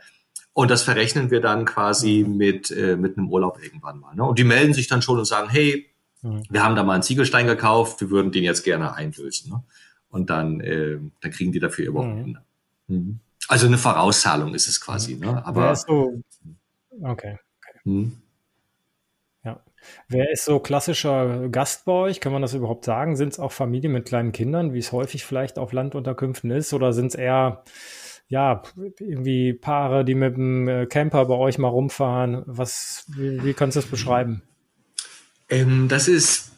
[0.53, 2.37] Und das verrechnen wir dann quasi mhm.
[2.37, 4.15] mit, äh, mit einem Urlaub irgendwann mal.
[4.15, 4.23] Ne?
[4.23, 5.87] Und die melden sich dann schon und sagen, hey,
[6.21, 6.43] mhm.
[6.49, 9.51] wir haben da mal einen Ziegelstein gekauft, wir würden den jetzt gerne einlösen.
[9.51, 9.63] Ne?
[10.09, 12.41] Und dann, äh, dann kriegen die dafür ihr Wochenende.
[12.87, 12.95] Mhm.
[12.95, 13.19] mhm.
[13.49, 15.15] Also eine Vorauszahlung ist es quasi.
[15.15, 15.45] Ne?
[15.45, 16.21] Aber so,
[17.01, 17.39] okay.
[17.83, 18.13] Mhm.
[19.43, 19.61] Ja.
[20.07, 22.19] Wer ist so klassischer Gast bei euch?
[22.19, 23.15] Kann man das überhaupt sagen?
[23.15, 26.73] Sind es auch Familien mit kleinen Kindern, wie es häufig vielleicht auf Landunterkünften ist?
[26.73, 27.63] Oder sind es eher
[28.33, 28.63] ja,
[28.99, 32.41] irgendwie Paare, die mit dem äh, Camper bei euch mal rumfahren.
[32.45, 34.41] Was, wie, wie kannst du das beschreiben?
[35.49, 36.51] Ähm, das ist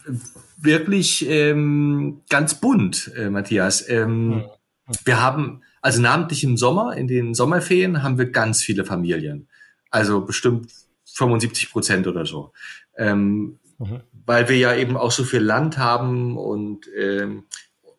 [0.57, 3.87] wirklich ähm, ganz bunt, äh, Matthias.
[3.89, 4.45] Ähm,
[4.85, 4.95] hm.
[5.03, 9.49] Wir haben, also namentlich im Sommer, in den Sommerferien, haben wir ganz viele Familien.
[9.89, 10.71] Also bestimmt
[11.15, 12.51] 75 Prozent oder so.
[12.97, 14.01] Ähm, mhm.
[14.25, 17.45] Weil wir ja eben auch so viel Land haben und ähm,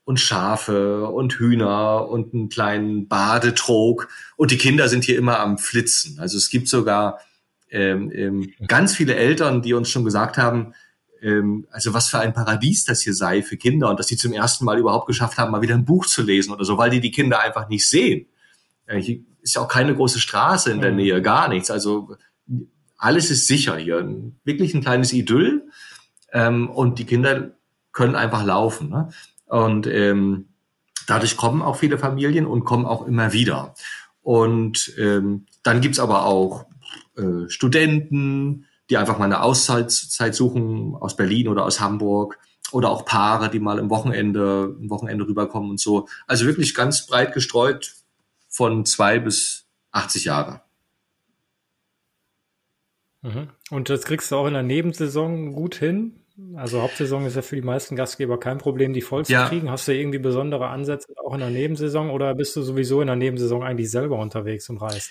[0.05, 4.09] und Schafe und Hühner und einen kleinen Badetrog.
[4.37, 6.21] Und die Kinder sind hier immer am Flitzen.
[6.21, 7.19] Also es gibt sogar
[7.71, 10.75] ähm, ähm, ganz viele Eltern, die uns schon gesagt haben,
[11.23, 14.33] ähm, also was für ein Paradies das hier sei für Kinder und dass sie zum
[14.33, 17.01] ersten Mal überhaupt geschafft haben, mal wieder ein Buch zu lesen oder so, weil die
[17.01, 18.27] die Kinder einfach nicht sehen.
[18.87, 20.99] Äh, hier ist ja auch keine große Straße in der mhm.
[20.99, 21.71] Nähe, gar nichts.
[21.71, 22.17] Also
[22.99, 24.07] alles ist sicher hier.
[24.45, 25.69] Wirklich ein kleines Idyll.
[26.33, 27.53] Ähm, und die Kinder
[27.93, 28.91] können einfach laufen.
[28.91, 29.09] Ne?
[29.47, 30.49] Und ähm,
[31.07, 33.75] dadurch kommen auch viele Familien und kommen auch immer wieder.
[34.23, 36.67] Und ähm, dann gibt's aber auch
[37.17, 39.91] äh, Studenten, die einfach mal eine Auszeit
[40.35, 42.39] suchen aus Berlin oder aus Hamburg
[42.73, 46.09] oder auch Paare, die mal im Wochenende, im Wochenende rüberkommen und so.
[46.27, 47.95] Also wirklich ganz breit gestreut
[48.49, 50.66] von zwei bis 80 Jahre.
[53.27, 53.49] Mhm.
[53.71, 56.13] Und das kriegst du auch in der Nebensaison gut hin?
[56.55, 59.49] Also Hauptsaison ist ja für die meisten Gastgeber kein Problem, die voll zu ja.
[59.49, 59.71] kriegen.
[59.71, 63.17] Hast du irgendwie besondere Ansätze auch in der Nebensaison oder bist du sowieso in der
[63.17, 65.11] Nebensaison eigentlich selber unterwegs und reist?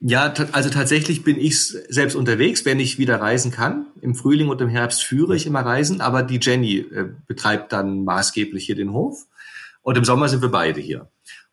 [0.00, 3.86] Ja, also tatsächlich bin ich selbst unterwegs, wenn ich wieder reisen kann.
[4.00, 8.04] Im Frühling und im Herbst führe ich immer Reisen, aber die Jenny äh, betreibt dann
[8.04, 9.26] maßgeblich hier den Hof.
[9.82, 11.08] Und im Sommer sind wir beide hier.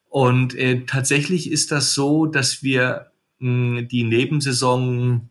[0.10, 5.30] Und äh, tatsächlich ist das so, dass wir mh, die Nebensaison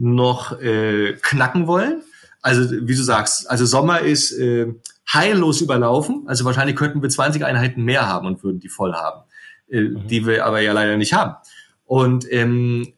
[0.00, 2.02] noch äh, knacken wollen.
[2.42, 4.72] Also wie du sagst, also Sommer ist äh,
[5.12, 6.24] heillos überlaufen.
[6.26, 9.22] Also wahrscheinlich könnten wir 20 Einheiten mehr haben und würden die voll haben,
[9.68, 10.06] äh, mhm.
[10.08, 11.36] die wir aber ja leider nicht haben.
[11.84, 12.94] Und ähm,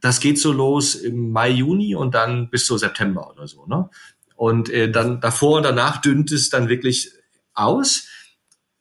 [0.00, 3.66] das geht so los im Mai, Juni und dann bis so September oder so.
[3.66, 3.88] Ne?
[4.36, 7.12] Und äh, dann davor und danach dünnt es dann wirklich
[7.54, 8.08] aus.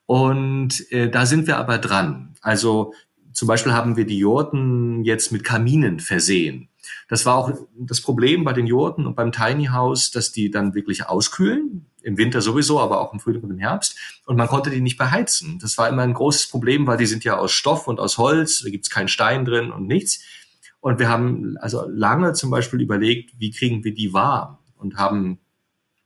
[0.08, 2.34] Und äh, da sind wir aber dran.
[2.42, 2.94] Also
[3.32, 6.68] zum Beispiel haben wir die Jurten jetzt mit Kaminen versehen.
[7.08, 10.74] Das war auch das Problem bei den Jurten und beim Tiny House, dass die dann
[10.74, 11.86] wirklich auskühlen.
[12.04, 13.98] Im Winter sowieso, aber auch im Frühling und im Herbst.
[14.26, 15.60] Und man konnte die nicht beheizen.
[15.60, 18.62] Das war immer ein großes Problem, weil die sind ja aus Stoff und aus Holz.
[18.64, 20.24] Da gibt's keinen Stein drin und nichts.
[20.80, 24.58] Und wir haben also lange zum Beispiel überlegt, wie kriegen wir die warm?
[24.78, 25.40] Und haben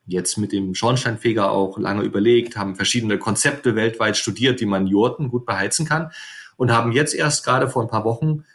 [0.06, 5.30] jetzt mit dem Schornsteinfeger auch lange überlegt, haben verschiedene Konzepte weltweit studiert, wie man Jurten
[5.30, 6.12] gut beheizen kann
[6.58, 8.46] und haben jetzt erst gerade vor ein paar Wochen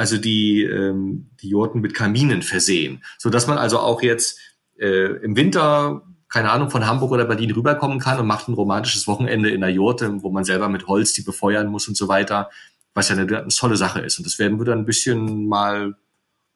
[0.00, 4.38] also die, ähm, die Jurten mit Kaminen versehen, so dass man also auch jetzt
[4.78, 9.08] äh, im Winter keine Ahnung, von Hamburg oder Berlin rüberkommen kann und macht ein romantisches
[9.08, 12.50] Wochenende in der Jurte, wo man selber mit Holz die befeuern muss und so weiter,
[12.94, 14.16] was ja eine, eine tolle Sache ist.
[14.18, 15.96] Und das werden wir dann ein bisschen mal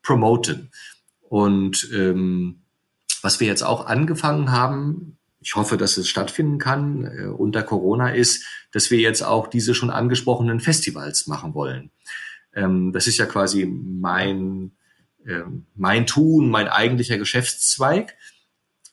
[0.04, 0.70] promoten.
[1.28, 2.62] Und ähm,
[3.20, 8.10] was wir jetzt auch angefangen haben, ich hoffe, dass es stattfinden kann äh, unter Corona,
[8.10, 11.90] ist, dass wir jetzt auch diese schon angesprochenen Festivals machen wollen.
[12.54, 14.72] Ähm, das ist ja quasi mein,
[15.24, 15.42] äh,
[15.74, 18.16] mein Tun, mein eigentlicher Geschäftszweig.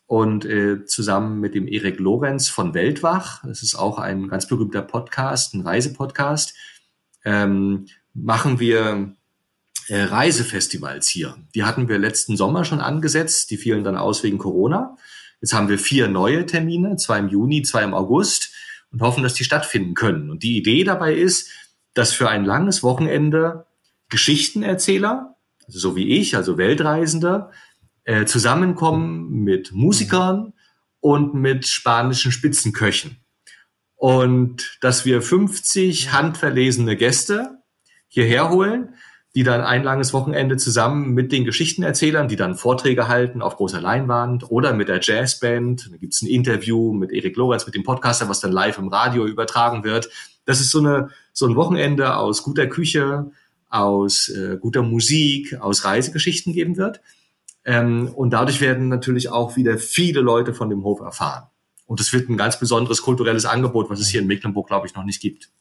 [0.06, 4.82] Und äh, zusammen mit dem Erik Lorenz von Weltwach, das ist auch ein ganz berühmter
[4.82, 6.54] Podcast, ein Reisepodcast,
[7.24, 9.16] ähm, machen wir
[9.88, 11.38] äh, Reisefestivals hier.
[11.56, 14.98] Die hatten wir letzten Sommer schon angesetzt, die fielen dann aus wegen Corona.
[15.40, 18.54] Jetzt haben wir vier neue Termine, zwei im Juni, zwei im August
[18.92, 20.30] und hoffen, dass die stattfinden können.
[20.30, 21.50] Und die Idee dabei ist,
[21.94, 23.66] dass für ein langes Wochenende
[24.10, 27.50] Geschichtenerzähler, also so wie ich, also Weltreisende,
[28.04, 30.54] äh, zusammenkommen mit Musikern
[31.00, 33.18] und mit spanischen Spitzenköchen.
[33.96, 37.60] Und dass wir 50 handverlesene Gäste
[38.08, 38.96] hierher holen,
[39.36, 43.80] die dann ein langes Wochenende zusammen mit den Geschichtenerzählern, die dann Vorträge halten auf großer
[43.80, 45.90] Leinwand oder mit der Jazzband.
[45.92, 49.26] Da gibt's ein Interview mit Erik Lorenz, mit dem Podcaster, was dann live im Radio
[49.26, 50.10] übertragen wird.
[50.46, 53.32] Das ist so, eine, so ein Wochenende aus guter Küche,
[53.70, 57.02] aus äh, guter Musik, aus Reisegeschichten geben wird.
[57.64, 61.48] Ähm, und dadurch werden natürlich auch wieder viele Leute von dem Hof erfahren.
[61.86, 64.96] Und es wird ein ganz besonderes kulturelles Angebot, was es hier in Mecklenburg, glaube ich,
[64.96, 65.52] noch nicht gibt.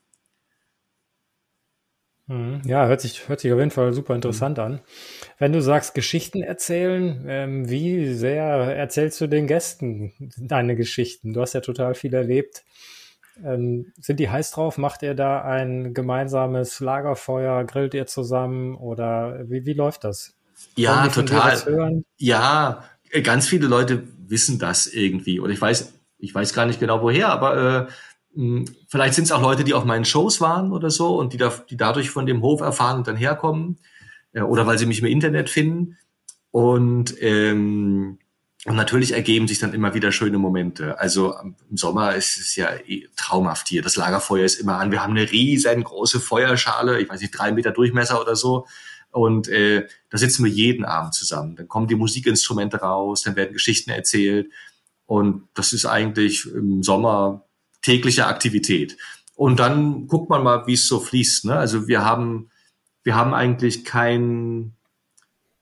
[2.31, 2.63] Mhm.
[2.65, 4.65] Ja, hört sich, hört sich auf jeden Fall super interessant mhm.
[4.65, 4.81] an.
[5.39, 11.33] Wenn du sagst, Geschichten erzählen, ähm, wie sehr erzählst du den Gästen deine Geschichten?
[11.33, 12.63] Du hast ja total viel erlebt.
[13.43, 14.79] Ähm, sind die heiß drauf?
[14.79, 17.65] Macht ihr da ein gemeinsames Lagerfeuer?
[17.65, 18.75] Grillt ihr zusammen?
[18.75, 20.35] Oder wie, wie läuft das?
[20.77, 22.03] Ja, total.
[22.17, 22.85] Ja,
[23.23, 25.41] ganz viele Leute wissen das irgendwie.
[25.41, 27.93] Und ich weiß, ich weiß gar nicht genau woher, aber äh,
[28.35, 31.39] hm, vielleicht sind es auch Leute, die auf meinen Shows waren oder so und die,
[31.39, 33.79] da, die dadurch von dem Hof erfahren und dann herkommen
[34.33, 35.97] äh, oder weil sie mich im Internet finden.
[36.53, 38.19] Und, ähm,
[38.67, 40.99] und natürlich ergeben sich dann immer wieder schöne Momente.
[40.99, 43.81] Also im Sommer ist es ja eh traumhaft hier.
[43.81, 44.91] Das Lagerfeuer ist immer an.
[44.91, 48.67] Wir haben eine riesengroße Feuerschale, ich weiß nicht, drei Meter Durchmesser oder so.
[49.13, 51.57] Und äh, da sitzen wir jeden Abend zusammen.
[51.57, 54.53] Dann kommen die Musikinstrumente raus, dann werden Geschichten erzählt.
[55.07, 57.47] Und das ist eigentlich im Sommer
[57.83, 58.99] tägliche Aktivität.
[59.35, 61.47] Und dann guckt man mal, wie es so fließt.
[61.47, 61.57] Ne?
[61.57, 62.51] Also wir haben,
[63.05, 64.77] wir haben eigentlich kein,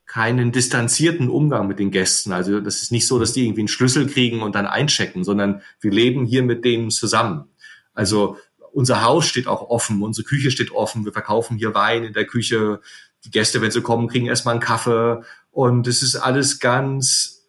[0.09, 2.33] keinen distanzierten Umgang mit den Gästen.
[2.33, 5.61] Also das ist nicht so, dass die irgendwie einen Schlüssel kriegen und dann einchecken, sondern
[5.81, 7.45] wir leben hier mit denen zusammen.
[7.93, 8.39] Also
[8.73, 12.25] unser Haus steht auch offen, unsere Küche steht offen, wir verkaufen hier Wein in der
[12.25, 12.81] Küche.
[13.25, 17.45] Die Gäste, wenn sie kommen, kriegen erstmal einen Kaffee und es ist alles ganz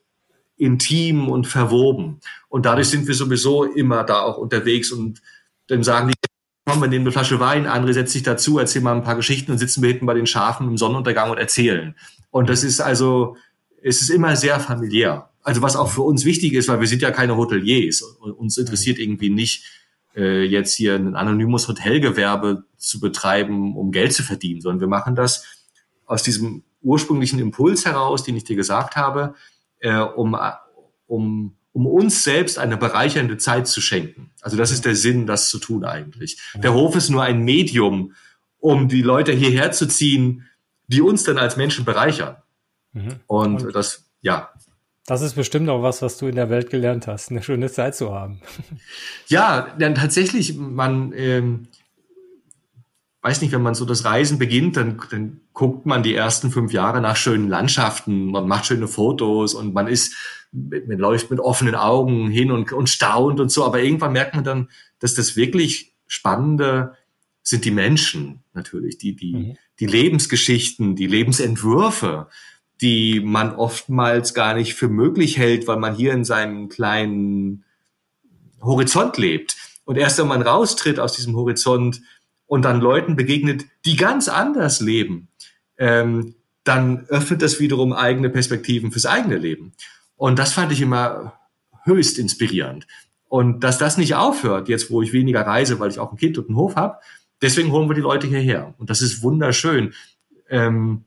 [0.58, 2.20] intim und verwoben.
[2.50, 5.22] Und dadurch sind wir sowieso immer da auch unterwegs und
[5.68, 6.19] dann sagen die,
[6.70, 9.52] komm, wir nehmen eine Flasche Wein, andere setzt sich dazu, erzählen mal ein paar Geschichten
[9.52, 11.96] und sitzen wir hinten bei den Schafen im Sonnenuntergang und erzählen.
[12.32, 13.36] Und das ist also,
[13.82, 15.30] es ist immer sehr familiär.
[15.42, 18.02] Also was auch für uns wichtig ist, weil wir sind ja keine Hoteliers.
[18.02, 19.64] Uns interessiert irgendwie nicht,
[20.16, 25.16] äh, jetzt hier ein anonymes Hotelgewerbe zu betreiben, um Geld zu verdienen, sondern wir machen
[25.16, 25.46] das
[26.06, 29.36] aus diesem ursprünglichen Impuls heraus, den ich dir gesagt habe,
[29.80, 30.36] äh, um,
[31.08, 34.32] um, um uns selbst eine bereichernde Zeit zu schenken.
[34.42, 36.40] Also das ist der Sinn, das zu tun eigentlich.
[36.56, 38.14] Der Hof ist nur ein Medium,
[38.60, 40.46] um die Leute hierher zu ziehen,
[40.88, 42.38] die uns dann als Menschen bereichern.
[42.94, 43.16] Mhm.
[43.28, 44.50] Und, Und das, ja.
[45.06, 47.96] Das ist bestimmt auch was, was du in der Welt gelernt hast, eine schöne Zeit
[47.96, 48.42] zu haben.
[49.28, 51.68] Ja, dann tatsächlich, man, ähm,
[53.22, 56.72] weiß nicht, wenn man so das Reisen beginnt, dann, dann guckt man die ersten fünf
[56.74, 60.16] Jahre nach schönen Landschaften, man macht schöne Fotos und man ist,
[60.52, 63.66] man läuft mit offenen Augen hin und, und staunt und so.
[63.66, 64.70] Aber irgendwann merkt man dann,
[65.00, 66.96] dass das wirklich Spannende
[67.44, 69.58] sind die Menschen natürlich, die, die, mhm.
[69.80, 72.28] die Lebensgeschichten, die Lebensentwürfe,
[72.82, 77.66] die man oftmals gar nicht für möglich hält, weil man hier in seinem kleinen
[78.62, 79.56] Horizont lebt.
[79.86, 82.02] Und erst wenn man raustritt aus diesem Horizont
[82.46, 85.28] und dann Leuten begegnet, die ganz anders leben,
[85.78, 89.74] ähm, dann öffnet das wiederum eigene Perspektiven fürs eigene Leben.
[90.20, 91.40] Und das fand ich immer
[91.86, 92.86] höchst inspirierend.
[93.30, 96.38] Und dass das nicht aufhört, jetzt wo ich weniger reise, weil ich auch ein Kind
[96.38, 96.98] und einen Hof habe,
[97.42, 98.74] deswegen holen wir die Leute hierher.
[98.78, 99.94] Und das ist wunderschön.
[100.50, 101.06] Ähm,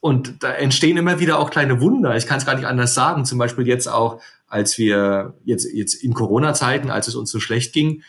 [0.00, 2.16] und da entstehen immer wieder auch kleine Wunder.
[2.16, 3.24] Ich kann es gar nicht anders sagen.
[3.24, 7.72] Zum Beispiel jetzt auch, als wir jetzt, jetzt in Corona-Zeiten, als es uns so schlecht
[7.72, 8.02] ging,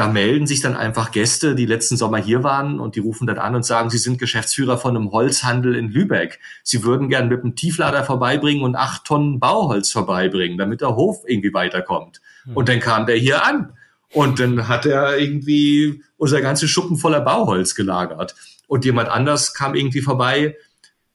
[0.00, 3.36] da melden sich dann einfach Gäste, die letzten Sommer hier waren und die rufen dann
[3.36, 6.40] an und sagen, sie sind Geschäftsführer von einem Holzhandel in Lübeck.
[6.62, 11.24] Sie würden gern mit einem Tieflader vorbeibringen und acht Tonnen Bauholz vorbeibringen, damit der Hof
[11.26, 12.22] irgendwie weiterkommt.
[12.46, 12.56] Mhm.
[12.56, 13.74] Und dann kam der hier an.
[14.14, 18.34] Und dann hat er irgendwie unser ganze Schuppen voller Bauholz gelagert.
[18.68, 20.56] Und jemand anders kam irgendwie vorbei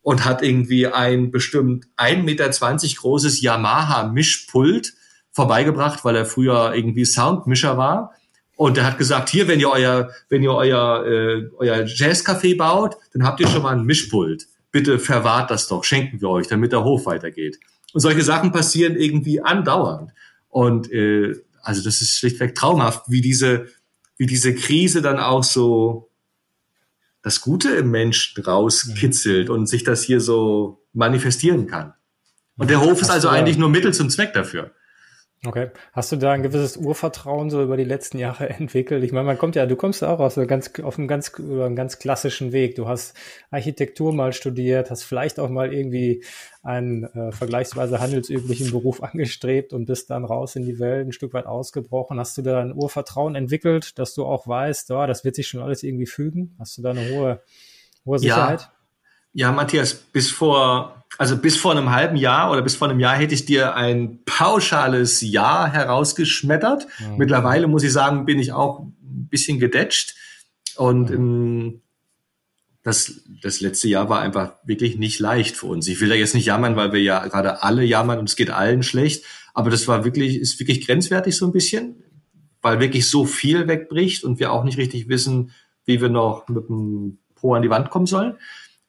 [0.04, 2.50] und hat irgendwie ein bestimmt 1,20 Meter
[3.02, 4.94] großes Yamaha-Mischpult
[5.32, 8.14] vorbeigebracht, weil er früher irgendwie Soundmischer war.
[8.56, 12.96] Und er hat gesagt, hier, wenn ihr euer, wenn ihr euer, äh, euer Jazzcafé baut,
[13.14, 14.48] dann habt ihr schon mal ein Mischpult.
[14.72, 17.60] Bitte verwahrt das doch, schenken wir euch, damit der Hof weitergeht.
[17.94, 20.12] Und solche Sachen passieren irgendwie andauernd.
[20.50, 23.68] Und äh, also das ist schlichtweg traumhaft, wie diese,
[24.18, 26.10] wie diese Krise dann auch so
[27.22, 31.94] das Gute im Menschen rauskitzelt und sich das hier so manifestieren kann.
[32.58, 34.72] Und der Hof ist also eigentlich nur Mittel zum Zweck dafür.
[35.46, 35.70] Okay.
[35.94, 39.04] Hast du da ein gewisses Urvertrauen so über die letzten Jahre entwickelt?
[39.04, 41.30] Ich meine, man kommt ja, du kommst ja auch aus einem ganz, auf einem ganz,
[41.38, 42.76] über einen ganz klassischen Weg.
[42.76, 43.16] Du hast
[43.52, 46.24] Architektur mal studiert, hast vielleicht auch mal irgendwie
[46.64, 51.34] einen äh, vergleichsweise handelsüblichen Beruf angestrebt und bist dann raus in die Welt, ein Stück
[51.34, 52.20] weit ausgebrochen.
[52.20, 55.62] Hast du da ein Urvertrauen entwickelt, dass du auch weißt, oh, das wird sich schon
[55.62, 56.56] alles irgendwie fügen?
[56.60, 57.42] Hast du da eine hohe,
[58.06, 58.62] hohe Sicherheit?
[58.62, 58.72] Ja.
[59.38, 63.16] Ja, Matthias, bis vor, also bis vor einem halben Jahr oder bis vor einem Jahr
[63.16, 66.88] hätte ich dir ein pauschales Ja herausgeschmettert.
[67.00, 67.18] Mhm.
[67.18, 70.16] Mittlerweile muss ich sagen, bin ich auch ein bisschen gedetscht.
[70.76, 71.16] Und mhm.
[71.16, 71.82] ähm,
[72.84, 75.88] das, das letzte Jahr war einfach wirklich nicht leicht für uns.
[75.88, 78.52] Ich will da jetzt nicht jammern, weil wir ja gerade alle jammern und es geht
[78.52, 79.24] allen schlecht.
[79.54, 82.04] Aber das war wirklich, ist wirklich grenzwertig so ein bisschen,
[82.62, 85.52] weil wirklich so viel wegbricht und wir auch nicht richtig wissen,
[85.86, 88.36] wie wir noch mit dem Po an die Wand kommen sollen.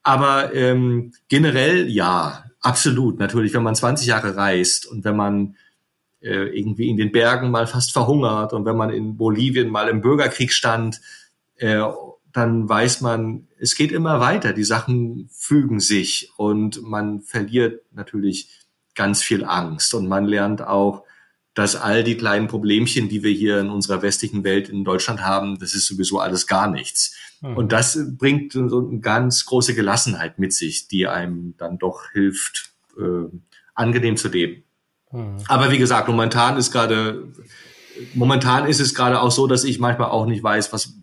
[0.07, 3.18] Aber ähm, generell ja, absolut.
[3.18, 5.57] Natürlich, wenn man 20 Jahre reist und wenn man
[6.20, 10.02] äh, irgendwie in den Bergen mal fast verhungert und wenn man in Bolivien mal im
[10.02, 11.00] Bürgerkrieg stand,
[11.57, 11.82] äh,
[12.32, 14.52] dann weiß man, es geht immer weiter.
[14.52, 21.02] Die Sachen fügen sich und man verliert natürlich ganz viel Angst und man lernt auch,
[21.54, 25.59] dass all die kleinen Problemchen, die wir hier in unserer westlichen Welt in Deutschland haben,
[25.59, 27.15] das ist sowieso alles gar nichts.
[27.41, 27.57] Mhm.
[27.57, 32.72] Und das bringt so eine ganz große Gelassenheit mit sich, die einem dann doch hilft,
[32.99, 33.28] äh,
[33.74, 34.64] angenehm zu leben.
[35.12, 35.39] Mhm.
[35.49, 37.28] Aber wie gesagt, momentan ist gerade,
[38.14, 40.95] momentan ist es gerade auch so, dass ich manchmal auch nicht weiß, was,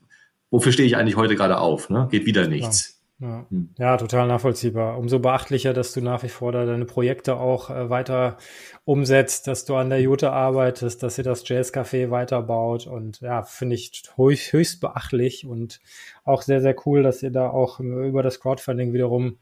[0.49, 1.89] wofür stehe ich eigentlich heute gerade auf?
[1.89, 2.07] Ne?
[2.11, 2.92] Geht wieder nichts.
[3.23, 3.45] Ja.
[3.49, 3.69] Hm.
[3.77, 4.97] ja, total nachvollziehbar.
[4.97, 8.37] Umso beachtlicher, dass du nach wie vor da deine Projekte auch äh, weiter
[8.83, 13.75] umsetzt, dass du an der Jute arbeitest, dass ihr das Jazzcafé weiterbaut und ja, finde
[13.75, 15.79] ich höchst, höchst beachtlich und
[16.25, 19.37] auch sehr, sehr cool, dass ihr da auch über das Crowdfunding wiederum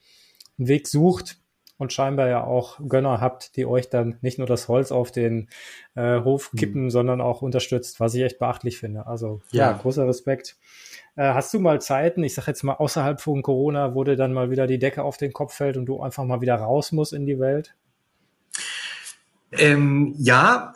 [0.59, 1.40] einen Weg sucht
[1.81, 5.49] und scheinbar ja auch Gönner habt, die euch dann nicht nur das Holz auf den
[5.95, 6.89] äh, Hof kippen, mhm.
[6.91, 9.07] sondern auch unterstützt, was ich echt beachtlich finde.
[9.07, 10.57] Also ja, ja großer Respekt.
[11.15, 14.31] Äh, hast du mal Zeiten, ich sage jetzt mal außerhalb von Corona, wo dir dann
[14.31, 17.13] mal wieder die Decke auf den Kopf fällt und du einfach mal wieder raus musst
[17.13, 17.73] in die Welt?
[19.53, 20.75] Ähm, ja,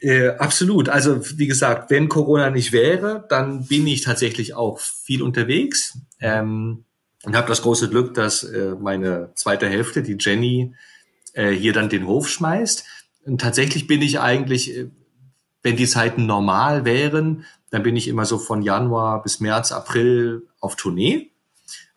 [0.00, 0.88] äh, absolut.
[0.88, 6.85] Also wie gesagt, wenn Corona nicht wäre, dann bin ich tatsächlich auch viel unterwegs ähm,
[7.26, 10.74] und habe das große Glück, dass äh, meine zweite Hälfte, die Jenny,
[11.32, 12.84] äh, hier dann den Hof schmeißt.
[13.24, 14.88] Und tatsächlich bin ich eigentlich, äh,
[15.64, 20.46] wenn die Zeiten normal wären, dann bin ich immer so von Januar bis März, April
[20.60, 21.32] auf Tournee.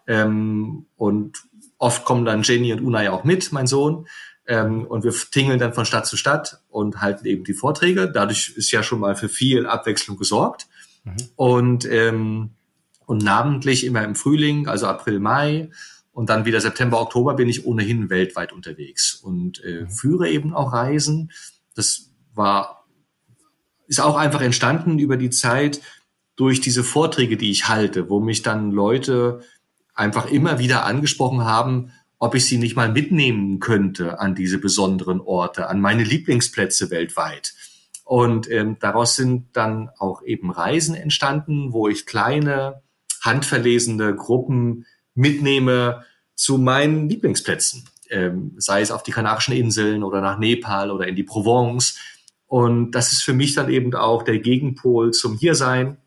[0.07, 1.37] Ähm, und
[1.77, 4.07] oft kommen dann Jenny und Una ja auch mit, mein Sohn.
[4.47, 8.11] Ähm, und wir tingeln dann von Stadt zu Stadt und halten eben die Vorträge.
[8.11, 10.65] Dadurch ist ja schon mal für viel Abwechslung gesorgt.
[11.03, 11.17] Mhm.
[11.35, 12.55] Und, ähm,
[13.09, 15.71] und namentlich immer im Frühling, also April, Mai
[16.11, 19.89] und dann wieder September, Oktober bin ich ohnehin weltweit unterwegs und äh, mhm.
[19.89, 21.31] führe eben auch Reisen.
[21.73, 22.85] Das war
[23.87, 25.81] ist auch einfach entstanden über die Zeit
[26.35, 29.39] durch diese Vorträge, die ich halte, wo mich dann Leute
[29.95, 35.19] einfach immer wieder angesprochen haben, ob ich sie nicht mal mitnehmen könnte an diese besonderen
[35.19, 37.55] Orte, an meine Lieblingsplätze weltweit.
[38.03, 42.83] Und ähm, daraus sind dann auch eben Reisen entstanden, wo ich kleine,
[43.21, 46.05] handverlesene Gruppen mitnehme
[46.35, 51.15] zu meinen Lieblingsplätzen, ähm, sei es auf die Kanarischen Inseln oder nach Nepal oder in
[51.15, 51.97] die Provence.
[52.47, 55.97] Und das ist für mich dann eben auch der Gegenpol zum Hiersein,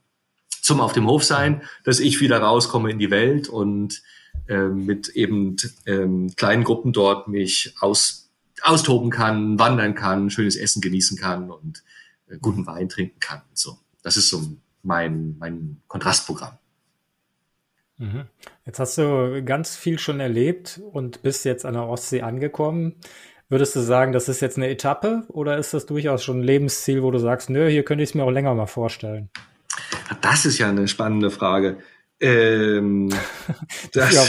[0.63, 4.03] zum auf dem Hof sein, dass ich wieder rauskomme in die Welt und
[4.49, 5.57] äh, mit eben
[5.87, 8.31] ähm, kleinen Gruppen dort mich aus,
[8.63, 11.85] austoben kann, wandern kann, schönes Essen genießen kann und
[12.29, 13.43] äh, guten Wein trinken kann.
[13.53, 14.43] So, das ist so
[14.83, 16.59] mein, mein Kontrastprogramm.
[18.03, 18.25] Mhm.
[18.67, 22.97] Jetzt hast du ganz viel schon erlebt und bist jetzt an der Ostsee angekommen.
[23.49, 27.03] Würdest du sagen, das ist jetzt eine Etappe oder ist das durchaus schon ein Lebensziel,
[27.05, 29.31] wo du sagst, nö, hier könnte ich es mir auch länger mal vorstellen?
[30.21, 31.77] Das ist ja eine spannende Frage.
[32.25, 33.09] Ähm,
[33.93, 34.23] das, ja,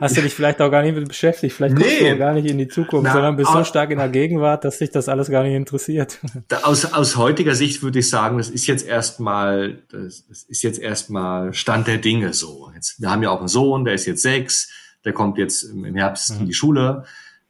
[0.00, 1.54] hast du dich vielleicht auch gar nicht mit beschäftigt?
[1.54, 3.98] Vielleicht kommst nee, du gar nicht in die Zukunft, na, sondern bist so stark in
[3.98, 6.18] der Gegenwart, dass sich das alles gar nicht interessiert.
[6.62, 10.80] Aus, aus heutiger Sicht würde ich sagen, das ist jetzt erstmal, das, das ist jetzt
[10.80, 12.72] erstmal Stand der Dinge so.
[12.74, 14.68] Jetzt, wir haben ja auch einen Sohn, der ist jetzt sechs,
[15.04, 16.40] der kommt jetzt im Herbst mhm.
[16.40, 17.04] in die Schule.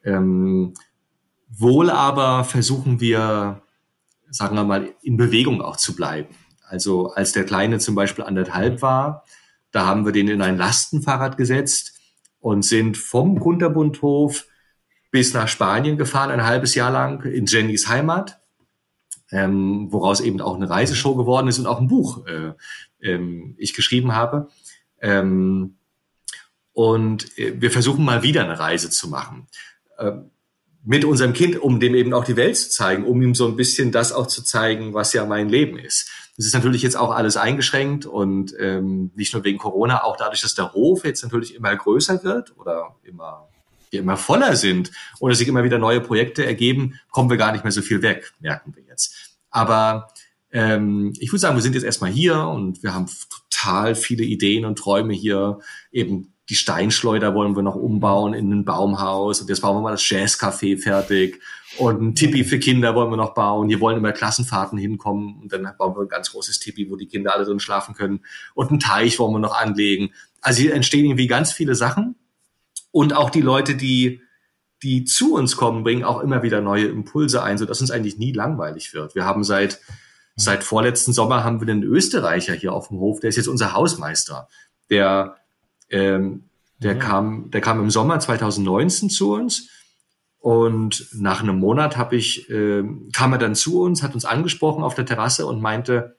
[0.04, 0.74] Ähm,
[1.48, 3.62] wohl aber versuchen wir,
[4.28, 6.34] sagen wir mal, in Bewegung auch zu bleiben.
[6.68, 8.82] Also als der Kleine zum Beispiel anderthalb mhm.
[8.82, 9.24] war,
[9.70, 11.98] da haben wir den in ein Lastenfahrrad gesetzt
[12.40, 14.46] und sind vom Kunterbundhof
[15.10, 18.40] bis nach Spanien gefahren, ein halbes Jahr lang in Jennys Heimat,
[19.30, 22.52] ähm, woraus eben auch eine Reiseshow geworden ist und auch ein Buch äh,
[23.00, 24.48] ähm, ich geschrieben habe.
[25.00, 25.76] Ähm,
[26.72, 29.48] und äh, wir versuchen mal wieder eine Reise zu machen.
[29.98, 30.12] Äh,
[30.84, 33.56] mit unserem Kind, um dem eben auch die Welt zu zeigen, um ihm so ein
[33.56, 36.10] bisschen das auch zu zeigen, was ja mein Leben ist.
[36.38, 40.40] Das ist natürlich jetzt auch alles eingeschränkt und ähm, nicht nur wegen Corona, auch dadurch,
[40.40, 43.48] dass der Hof jetzt natürlich immer größer wird oder immer,
[43.90, 47.72] immer voller sind oder sich immer wieder neue Projekte ergeben, kommen wir gar nicht mehr
[47.72, 49.36] so viel weg, merken wir jetzt.
[49.50, 50.12] Aber
[50.52, 53.06] ähm, ich würde sagen, wir sind jetzt erstmal hier und wir haben
[53.50, 55.58] total viele Ideen und Träume hier,
[55.90, 59.90] eben die Steinschleuder wollen wir noch umbauen in ein Baumhaus und jetzt bauen wir mal
[59.90, 61.42] das Jazzcafé fertig
[61.76, 63.68] und ein Tipi für Kinder wollen wir noch bauen.
[63.68, 67.06] Hier wollen immer Klassenfahrten hinkommen und dann bauen wir ein ganz großes Tipi, wo die
[67.06, 68.20] Kinder alle drin schlafen können
[68.54, 70.14] und einen Teich wollen wir noch anlegen.
[70.40, 72.16] Also hier entstehen irgendwie ganz viele Sachen
[72.90, 74.22] und auch die Leute, die
[74.82, 78.16] die zu uns kommen, bringen auch immer wieder neue Impulse ein, so dass uns eigentlich
[78.16, 79.16] nie langweilig wird.
[79.16, 79.80] Wir haben seit
[80.36, 83.72] seit vorletzten Sommer haben wir einen Österreicher hier auf dem Hof, der ist jetzt unser
[83.72, 84.48] Hausmeister.
[84.88, 85.36] Der
[85.90, 86.44] ähm,
[86.78, 86.98] der ja.
[86.98, 89.68] kam, der kam im Sommer 2019 zu uns
[90.38, 94.84] und nach einem Monat habe ich, äh, kam er dann zu uns, hat uns angesprochen
[94.84, 96.16] auf der Terrasse und meinte,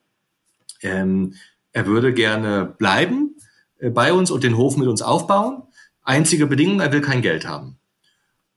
[0.81, 1.35] ähm,
[1.71, 3.35] er würde gerne bleiben
[3.79, 5.63] äh, bei uns und den Hof mit uns aufbauen.
[6.03, 7.79] Einzige Bedingung, er will kein Geld haben.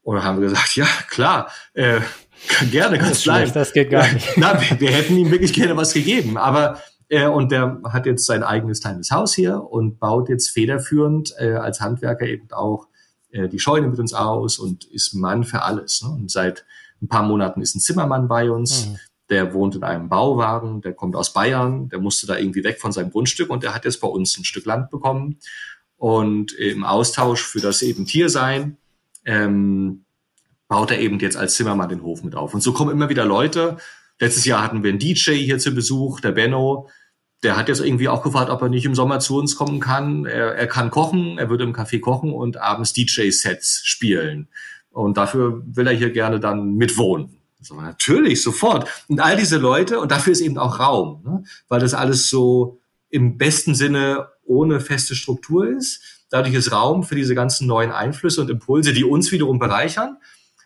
[0.01, 2.01] Und dann haben wir gesagt, ja klar, äh,
[2.71, 3.51] gerne kannst bleiben.
[3.53, 4.33] Das geht gar nicht.
[4.35, 8.25] Na, wir, wir hätten ihm wirklich gerne was gegeben, aber äh, und der hat jetzt
[8.25, 12.87] sein eigenes kleines Haus hier und baut jetzt federführend äh, als Handwerker eben auch
[13.31, 16.01] äh, die Scheune mit uns aus und ist Mann für alles.
[16.01, 16.09] Ne?
[16.09, 16.65] Und seit
[17.01, 18.87] ein paar Monaten ist ein Zimmermann bei uns.
[18.87, 18.97] Mhm.
[19.29, 22.91] Der wohnt in einem Bauwagen, der kommt aus Bayern, der musste da irgendwie weg von
[22.91, 25.39] seinem Grundstück und der hat jetzt bei uns ein Stück Land bekommen.
[25.97, 28.77] Und im Austausch für das eben Tiersein
[29.25, 30.03] ähm,
[30.67, 32.53] baut er eben jetzt als Zimmermann den Hof mit auf.
[32.53, 33.77] Und so kommen immer wieder Leute.
[34.19, 36.89] Letztes Jahr hatten wir einen DJ hier zu Besuch, der Benno,
[37.43, 40.25] der hat jetzt irgendwie auch gefragt, ob er nicht im Sommer zu uns kommen kann.
[40.25, 44.47] Er, er kann kochen, er würde im Café kochen und abends DJ-Sets spielen.
[44.91, 47.37] Und dafür will er hier gerne dann mitwohnen.
[47.59, 48.89] So, natürlich, sofort.
[49.07, 51.43] Und all diese Leute, und dafür ist eben auch Raum, ne?
[51.67, 56.01] weil das alles so im besten Sinne ohne feste Struktur ist.
[56.29, 60.17] Dadurch ist Raum für diese ganzen neuen Einflüsse und Impulse, die uns wiederum bereichern.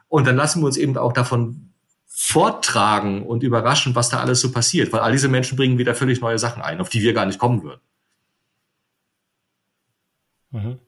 [0.07, 1.73] Und dann lassen wir uns eben auch davon
[2.19, 6.19] vortragen und überraschen, was da alles so passiert, weil all diese Menschen bringen wieder völlig
[6.19, 7.79] neue Sachen ein, auf die wir gar nicht kommen würden.
[10.49, 10.79] Mhm.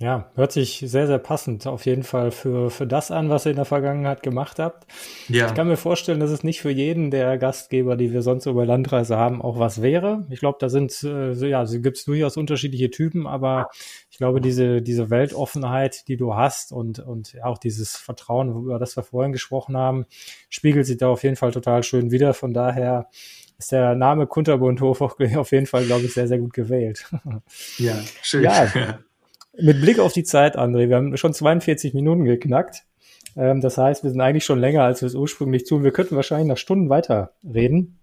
[0.00, 3.50] Ja, hört sich sehr, sehr passend auf jeden Fall für, für das an, was ihr
[3.50, 4.90] in der Vergangenheit gemacht habt.
[5.28, 5.46] Ja.
[5.46, 8.64] Ich kann mir vorstellen, dass es nicht für jeden der Gastgeber, die wir sonst über
[8.64, 10.26] Landreise haben, auch was wäre.
[10.30, 13.68] Ich glaube, da sind, äh, ja, es gibt durchaus unterschiedliche Typen, aber
[14.10, 18.96] ich glaube, diese, diese Weltoffenheit, die du hast und, und auch dieses Vertrauen, über das
[18.96, 20.06] wir vorhin gesprochen haben,
[20.48, 22.32] spiegelt sich da auf jeden Fall total schön wieder.
[22.32, 23.10] Von daher
[23.58, 25.02] ist der Name Kunterbundhof
[25.36, 27.04] auf jeden Fall, glaube ich, sehr, sehr gut gewählt.
[27.76, 28.44] Ja, schön.
[28.44, 28.98] Ja,
[29.62, 32.84] mit Blick auf die Zeit, André, wir haben schon 42 Minuten geknackt.
[33.36, 35.84] Ähm, das heißt, wir sind eigentlich schon länger, als wir es ursprünglich tun.
[35.84, 37.98] Wir könnten wahrscheinlich nach Stunden weiter reden.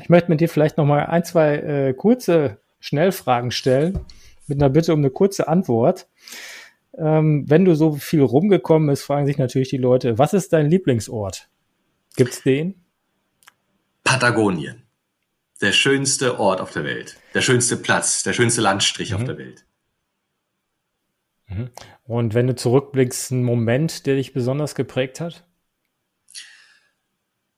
[0.00, 3.98] Ich möchte mit dir vielleicht noch mal ein, zwei äh, kurze Schnellfragen stellen,
[4.46, 6.08] mit einer Bitte um eine kurze Antwort.
[6.96, 10.70] Ähm, wenn du so viel rumgekommen bist, fragen sich natürlich die Leute, was ist dein
[10.70, 11.48] Lieblingsort?
[12.16, 12.82] Gibt's den?
[14.04, 14.82] Patagonien.
[15.60, 17.16] Der schönste Ort auf der Welt.
[17.34, 19.16] Der schönste Platz, der schönste Landstrich mhm.
[19.16, 19.64] auf der Welt.
[21.48, 21.70] Mhm.
[22.04, 25.44] Und wenn du zurückblickst, ein Moment, der dich besonders geprägt hat?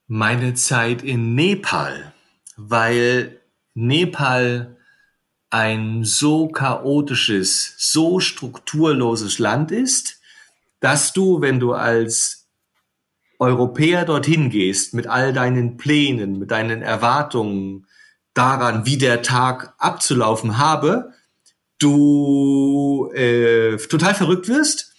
[0.06, 2.12] Meine Zeit in Nepal,
[2.56, 3.40] weil
[3.74, 4.76] Nepal
[5.50, 10.20] ein so chaotisches, so strukturloses Land ist,
[10.80, 12.48] dass du, wenn du als
[13.38, 17.86] Europäer dorthin gehst, mit all deinen Plänen, mit deinen Erwartungen
[18.34, 21.12] daran, wie der Tag abzulaufen habe,
[21.80, 24.92] du äh, total verrückt wirst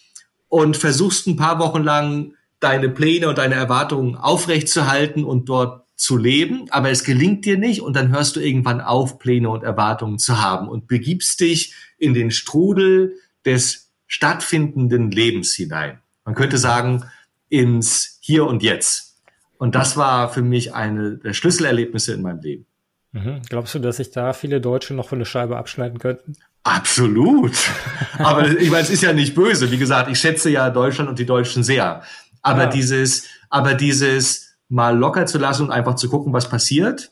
[0.49, 6.17] und versuchst ein paar Wochen lang deine Pläne und deine Erwartungen aufrechtzuerhalten und dort zu
[6.17, 10.17] leben, aber es gelingt dir nicht und dann hörst du irgendwann auf, Pläne und Erwartungen
[10.17, 13.15] zu haben und begibst dich in den Strudel
[13.45, 15.99] des stattfindenden Lebens hinein.
[16.25, 17.05] Man könnte sagen,
[17.49, 19.15] ins Hier und Jetzt.
[19.57, 22.65] Und das war für mich eine der Schlüsselerlebnisse in meinem Leben.
[23.11, 23.41] Mhm.
[23.47, 26.36] Glaubst du, dass sich da viele Deutsche noch von der Scheibe abschneiden könnten?
[26.64, 27.53] Absolut.
[28.18, 29.72] Aber ich meine, es ist ja nicht böse.
[29.72, 32.03] Wie gesagt, ich schätze ja Deutschland und die Deutschen sehr.
[32.41, 32.70] Aber ja.
[32.70, 37.12] dieses, aber dieses, mal locker zu lassen und einfach zu gucken, was passiert.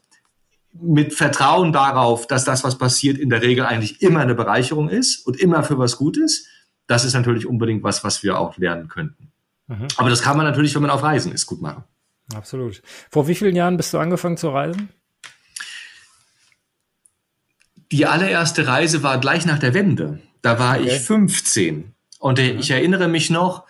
[0.72, 5.26] Mit Vertrauen darauf, dass das, was passiert, in der Regel eigentlich immer eine Bereicherung ist
[5.28, 6.47] und immer für was Gutes.
[6.88, 9.32] Das ist natürlich unbedingt was, was wir auch lernen könnten.
[9.68, 9.88] Mhm.
[9.97, 11.84] Aber das kann man natürlich, wenn man auf Reisen ist, gut machen.
[12.34, 12.82] Absolut.
[13.10, 14.89] Vor wie vielen Jahren bist du angefangen zu reisen?
[17.92, 20.20] Die allererste Reise war gleich nach der Wende.
[20.42, 20.96] Da war okay.
[20.96, 21.94] ich 15.
[22.20, 22.60] Und mhm.
[22.60, 23.66] ich erinnere mich noch,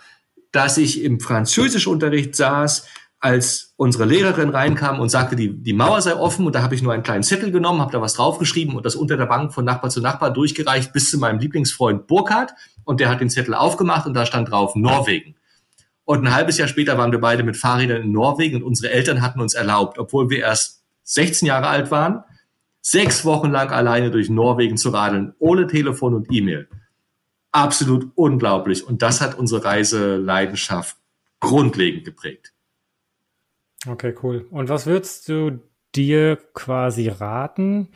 [0.52, 2.86] dass ich im Französischunterricht saß
[3.20, 6.82] als unsere Lehrerin reinkam und sagte, die, die Mauer sei offen und da habe ich
[6.82, 9.66] nur einen kleinen Zettel genommen, habe da was draufgeschrieben und das unter der Bank von
[9.66, 12.54] Nachbar zu Nachbar durchgereicht bis zu meinem Lieblingsfreund Burkhard
[12.86, 15.36] und der hat den Zettel aufgemacht und da stand drauf Norwegen.
[16.06, 19.22] Und ein halbes Jahr später waren wir beide mit Fahrrädern in Norwegen und unsere Eltern
[19.22, 22.24] hatten uns erlaubt, obwohl wir erst 16 Jahre alt waren,
[22.82, 26.68] sechs Wochen lang alleine durch Norwegen zu radeln, ohne Telefon und E-Mail.
[27.52, 28.86] Absolut unglaublich.
[28.86, 30.98] Und das hat unsere Reiseleidenschaft
[31.40, 32.54] grundlegend geprägt.
[33.88, 34.46] Okay, cool.
[34.52, 35.60] Und was würdest du
[35.96, 37.90] dir quasi raten,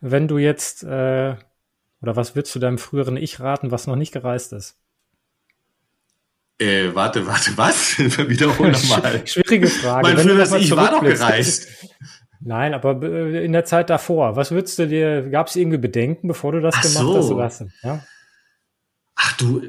[0.00, 1.36] wenn du jetzt, äh,
[2.02, 4.76] oder was würdest du deinem früheren Ich raten, was noch nicht gereist ist?
[6.58, 7.98] Äh, warte, warte, was?
[7.98, 9.26] Wiederhol nochmal.
[9.26, 10.08] Schwierige Frage.
[10.08, 11.68] Mein früheres Ich war doch gereist.
[12.40, 16.28] Nein, aber äh, in der Zeit davor, was würdest du dir, gab es irgendwie Bedenken,
[16.28, 17.42] bevor du das Ach gemacht so.
[17.42, 17.60] hast?
[17.62, 18.02] Oder ja?
[19.14, 19.60] Ach du,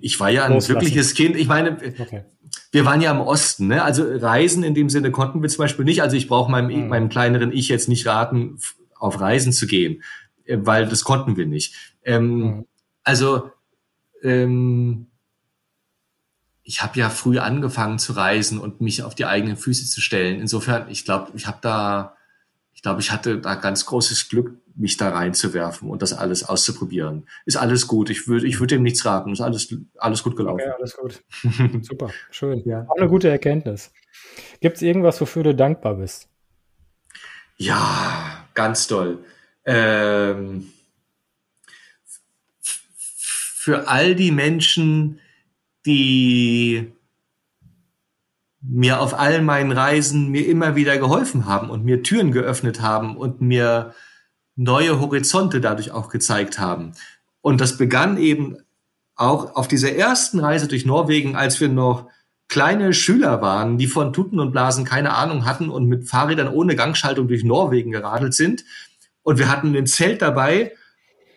[0.00, 0.74] ich war ja ein Loslassen.
[0.74, 1.36] wirkliches Kind.
[1.36, 2.24] Ich meine, okay
[2.72, 3.82] wir waren ja im Osten, ne?
[3.82, 6.02] Also Reisen in dem Sinne konnten wir zum Beispiel nicht.
[6.02, 6.88] Also ich brauche meinem, mhm.
[6.88, 8.58] meinem kleineren Ich jetzt nicht raten,
[8.98, 10.02] auf Reisen zu gehen,
[10.44, 11.74] äh, weil das konnten wir nicht.
[12.04, 12.66] Ähm, mhm.
[13.02, 13.50] Also
[14.22, 15.06] ähm,
[16.68, 20.40] ich habe ja früh angefangen zu reisen und mich auf die eigenen Füße zu stellen.
[20.40, 22.16] Insofern, ich glaube, ich habe da,
[22.74, 27.28] ich glaube, ich hatte da ganz großes Glück, mich da reinzuwerfen und das alles auszuprobieren.
[27.46, 28.10] Ist alles gut.
[28.10, 29.32] Ich würde ich würde dem nichts raten.
[29.32, 30.60] Ist alles, alles gut gelaufen.
[30.60, 31.22] Okay, alles gut.
[31.84, 32.62] Super, schön.
[32.66, 32.84] Ja.
[32.88, 33.92] Auch eine gute Erkenntnis.
[34.60, 36.28] Gibt es irgendwas, wofür du dankbar bist?
[37.58, 39.24] Ja, ganz toll.
[39.64, 40.72] Ähm,
[42.60, 45.20] für all die Menschen,
[45.86, 46.92] die
[48.60, 53.16] mir auf all meinen Reisen mir immer wieder geholfen haben und mir Türen geöffnet haben
[53.16, 53.94] und mir
[54.56, 56.92] neue Horizonte dadurch auch gezeigt haben.
[57.40, 58.56] Und das begann eben
[59.14, 62.08] auch auf dieser ersten Reise durch Norwegen, als wir noch
[62.48, 66.76] kleine Schüler waren, die von Tuten und Blasen keine Ahnung hatten und mit Fahrrädern ohne
[66.76, 68.64] Gangschaltung durch Norwegen geradelt sind.
[69.22, 70.72] Und wir hatten ein Zelt dabei.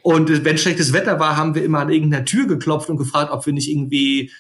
[0.02, 3.46] Und wenn schlechtes Wetter war, haben wir immer an irgendeiner Tür geklopft und gefragt, ob
[3.46, 4.32] wir nicht irgendwie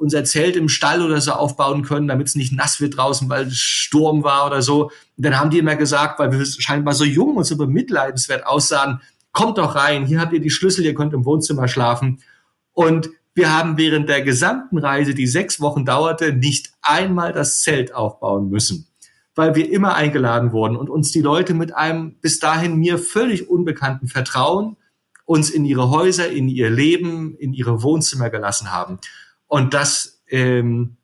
[0.00, 3.46] unser Zelt im Stall oder so aufbauen können, damit es nicht nass wird draußen, weil
[3.46, 4.84] es Sturm war oder so.
[4.84, 9.00] Und dann haben die immer gesagt, weil wir scheinbar so jung und so bemitleidenswert aussahen,
[9.32, 12.20] kommt doch rein, hier habt ihr die Schlüssel, ihr könnt im Wohnzimmer schlafen.
[12.72, 17.94] Und wir haben während der gesamten Reise, die sechs Wochen dauerte, nicht einmal das Zelt
[17.94, 18.88] aufbauen müssen,
[19.34, 23.48] weil wir immer eingeladen wurden und uns die Leute mit einem bis dahin mir völlig
[23.48, 24.76] unbekannten Vertrauen
[25.30, 28.98] uns in ihre Häuser, in ihr Leben, in ihre Wohnzimmer gelassen haben.
[29.46, 30.96] Und das ähm,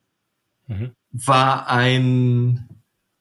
[0.67, 0.91] mhm.
[1.11, 2.67] war ein,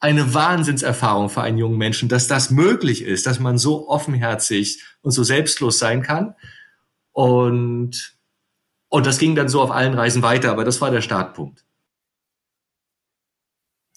[0.00, 5.12] eine Wahnsinnserfahrung für einen jungen Menschen, dass das möglich ist, dass man so offenherzig und
[5.12, 6.34] so selbstlos sein kann.
[7.12, 8.18] Und,
[8.88, 11.64] und das ging dann so auf allen Reisen weiter, aber das war der Startpunkt.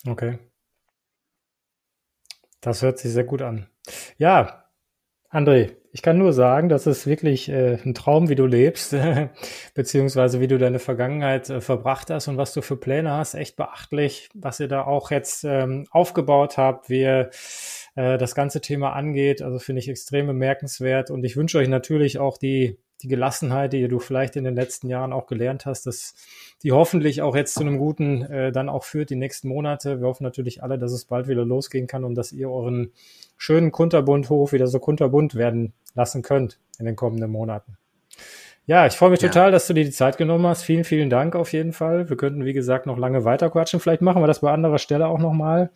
[0.05, 0.37] Okay.
[2.61, 3.67] Das hört sich sehr gut an.
[4.19, 4.69] Ja,
[5.31, 8.95] André, ich kann nur sagen, das ist wirklich äh, ein Traum, wie du lebst,
[9.73, 13.33] beziehungsweise wie du deine Vergangenheit äh, verbracht hast und was du für Pläne hast.
[13.33, 17.29] Echt beachtlich, was ihr da auch jetzt ähm, aufgebaut habt, wie ihr
[17.95, 19.41] äh, das ganze Thema angeht.
[19.41, 23.87] Also finde ich extrem bemerkenswert und ich wünsche euch natürlich auch die die Gelassenheit, die
[23.87, 26.15] du vielleicht in den letzten Jahren auch gelernt hast, dass
[26.63, 30.01] die hoffentlich auch jetzt zu einem guten äh, dann auch führt die nächsten Monate.
[30.01, 32.91] Wir hoffen natürlich alle, dass es bald wieder losgehen kann und dass ihr euren
[33.37, 37.77] schönen Kunterbundhof wieder so kunterbunt werden lassen könnt in den kommenden Monaten.
[38.69, 39.29] Ja, ich freue mich ja.
[39.29, 40.61] total, dass du dir die Zeit genommen hast.
[40.61, 42.07] Vielen, vielen Dank auf jeden Fall.
[42.07, 43.79] Wir könnten, wie gesagt, noch lange weiter quatschen.
[43.79, 45.71] Vielleicht machen wir das bei anderer Stelle auch nochmal.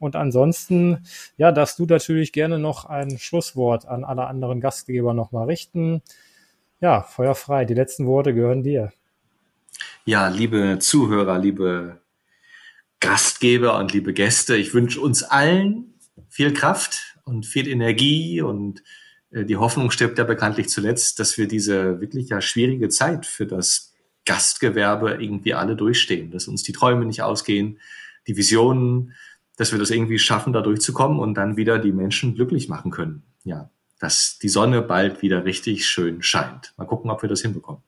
[0.00, 1.04] Und ansonsten,
[1.36, 6.02] ja, darfst du natürlich gerne noch ein Schlusswort an alle anderen Gastgeber nochmal richten.
[6.82, 7.64] Ja, Feuer frei.
[7.64, 8.92] Die letzten Worte gehören dir.
[10.04, 12.00] Ja, liebe Zuhörer, liebe
[12.98, 15.94] Gastgeber und liebe Gäste, ich wünsche uns allen
[16.28, 18.82] viel Kraft und viel Energie und
[19.30, 23.46] äh, die Hoffnung stirbt ja bekanntlich zuletzt, dass wir diese wirklich ja schwierige Zeit für
[23.46, 27.78] das Gastgewerbe irgendwie alle durchstehen, dass uns die Träume nicht ausgehen,
[28.26, 29.14] die Visionen,
[29.56, 33.22] dass wir das irgendwie schaffen, da durchzukommen und dann wieder die Menschen glücklich machen können.
[33.44, 33.70] Ja,
[34.02, 36.74] dass die Sonne bald wieder richtig schön scheint.
[36.76, 37.82] Mal gucken, ob wir das hinbekommen.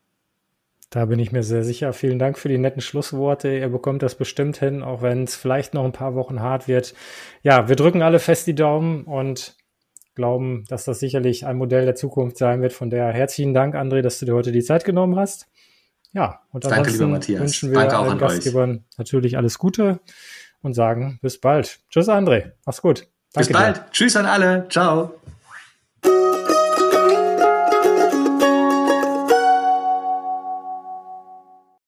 [0.91, 1.93] Da bin ich mir sehr sicher.
[1.93, 3.59] Vielen Dank für die netten Schlussworte.
[3.59, 6.95] Ihr bekommt das bestimmt hin, auch wenn es vielleicht noch ein paar Wochen hart wird.
[7.43, 9.57] Ja, wir drücken alle fest die Daumen und
[10.15, 12.73] glauben, dass das sicherlich ein Modell der Zukunft sein wird.
[12.73, 15.49] Von daher herzlichen Dank, André, dass du dir heute die Zeit genommen hast.
[16.13, 17.41] Ja, und Danke, lieber Matthias.
[17.41, 18.99] wünschen wir Danke allen Gastgebern euch.
[18.99, 19.99] natürlich alles Gute
[20.63, 21.81] und sagen bis bald.
[21.91, 22.53] Tschüss, André.
[22.65, 23.09] Mach's gut.
[23.33, 23.77] Danke bis bald.
[23.79, 23.85] Dir.
[23.91, 24.69] Tschüss an alle.
[24.69, 25.13] Ciao.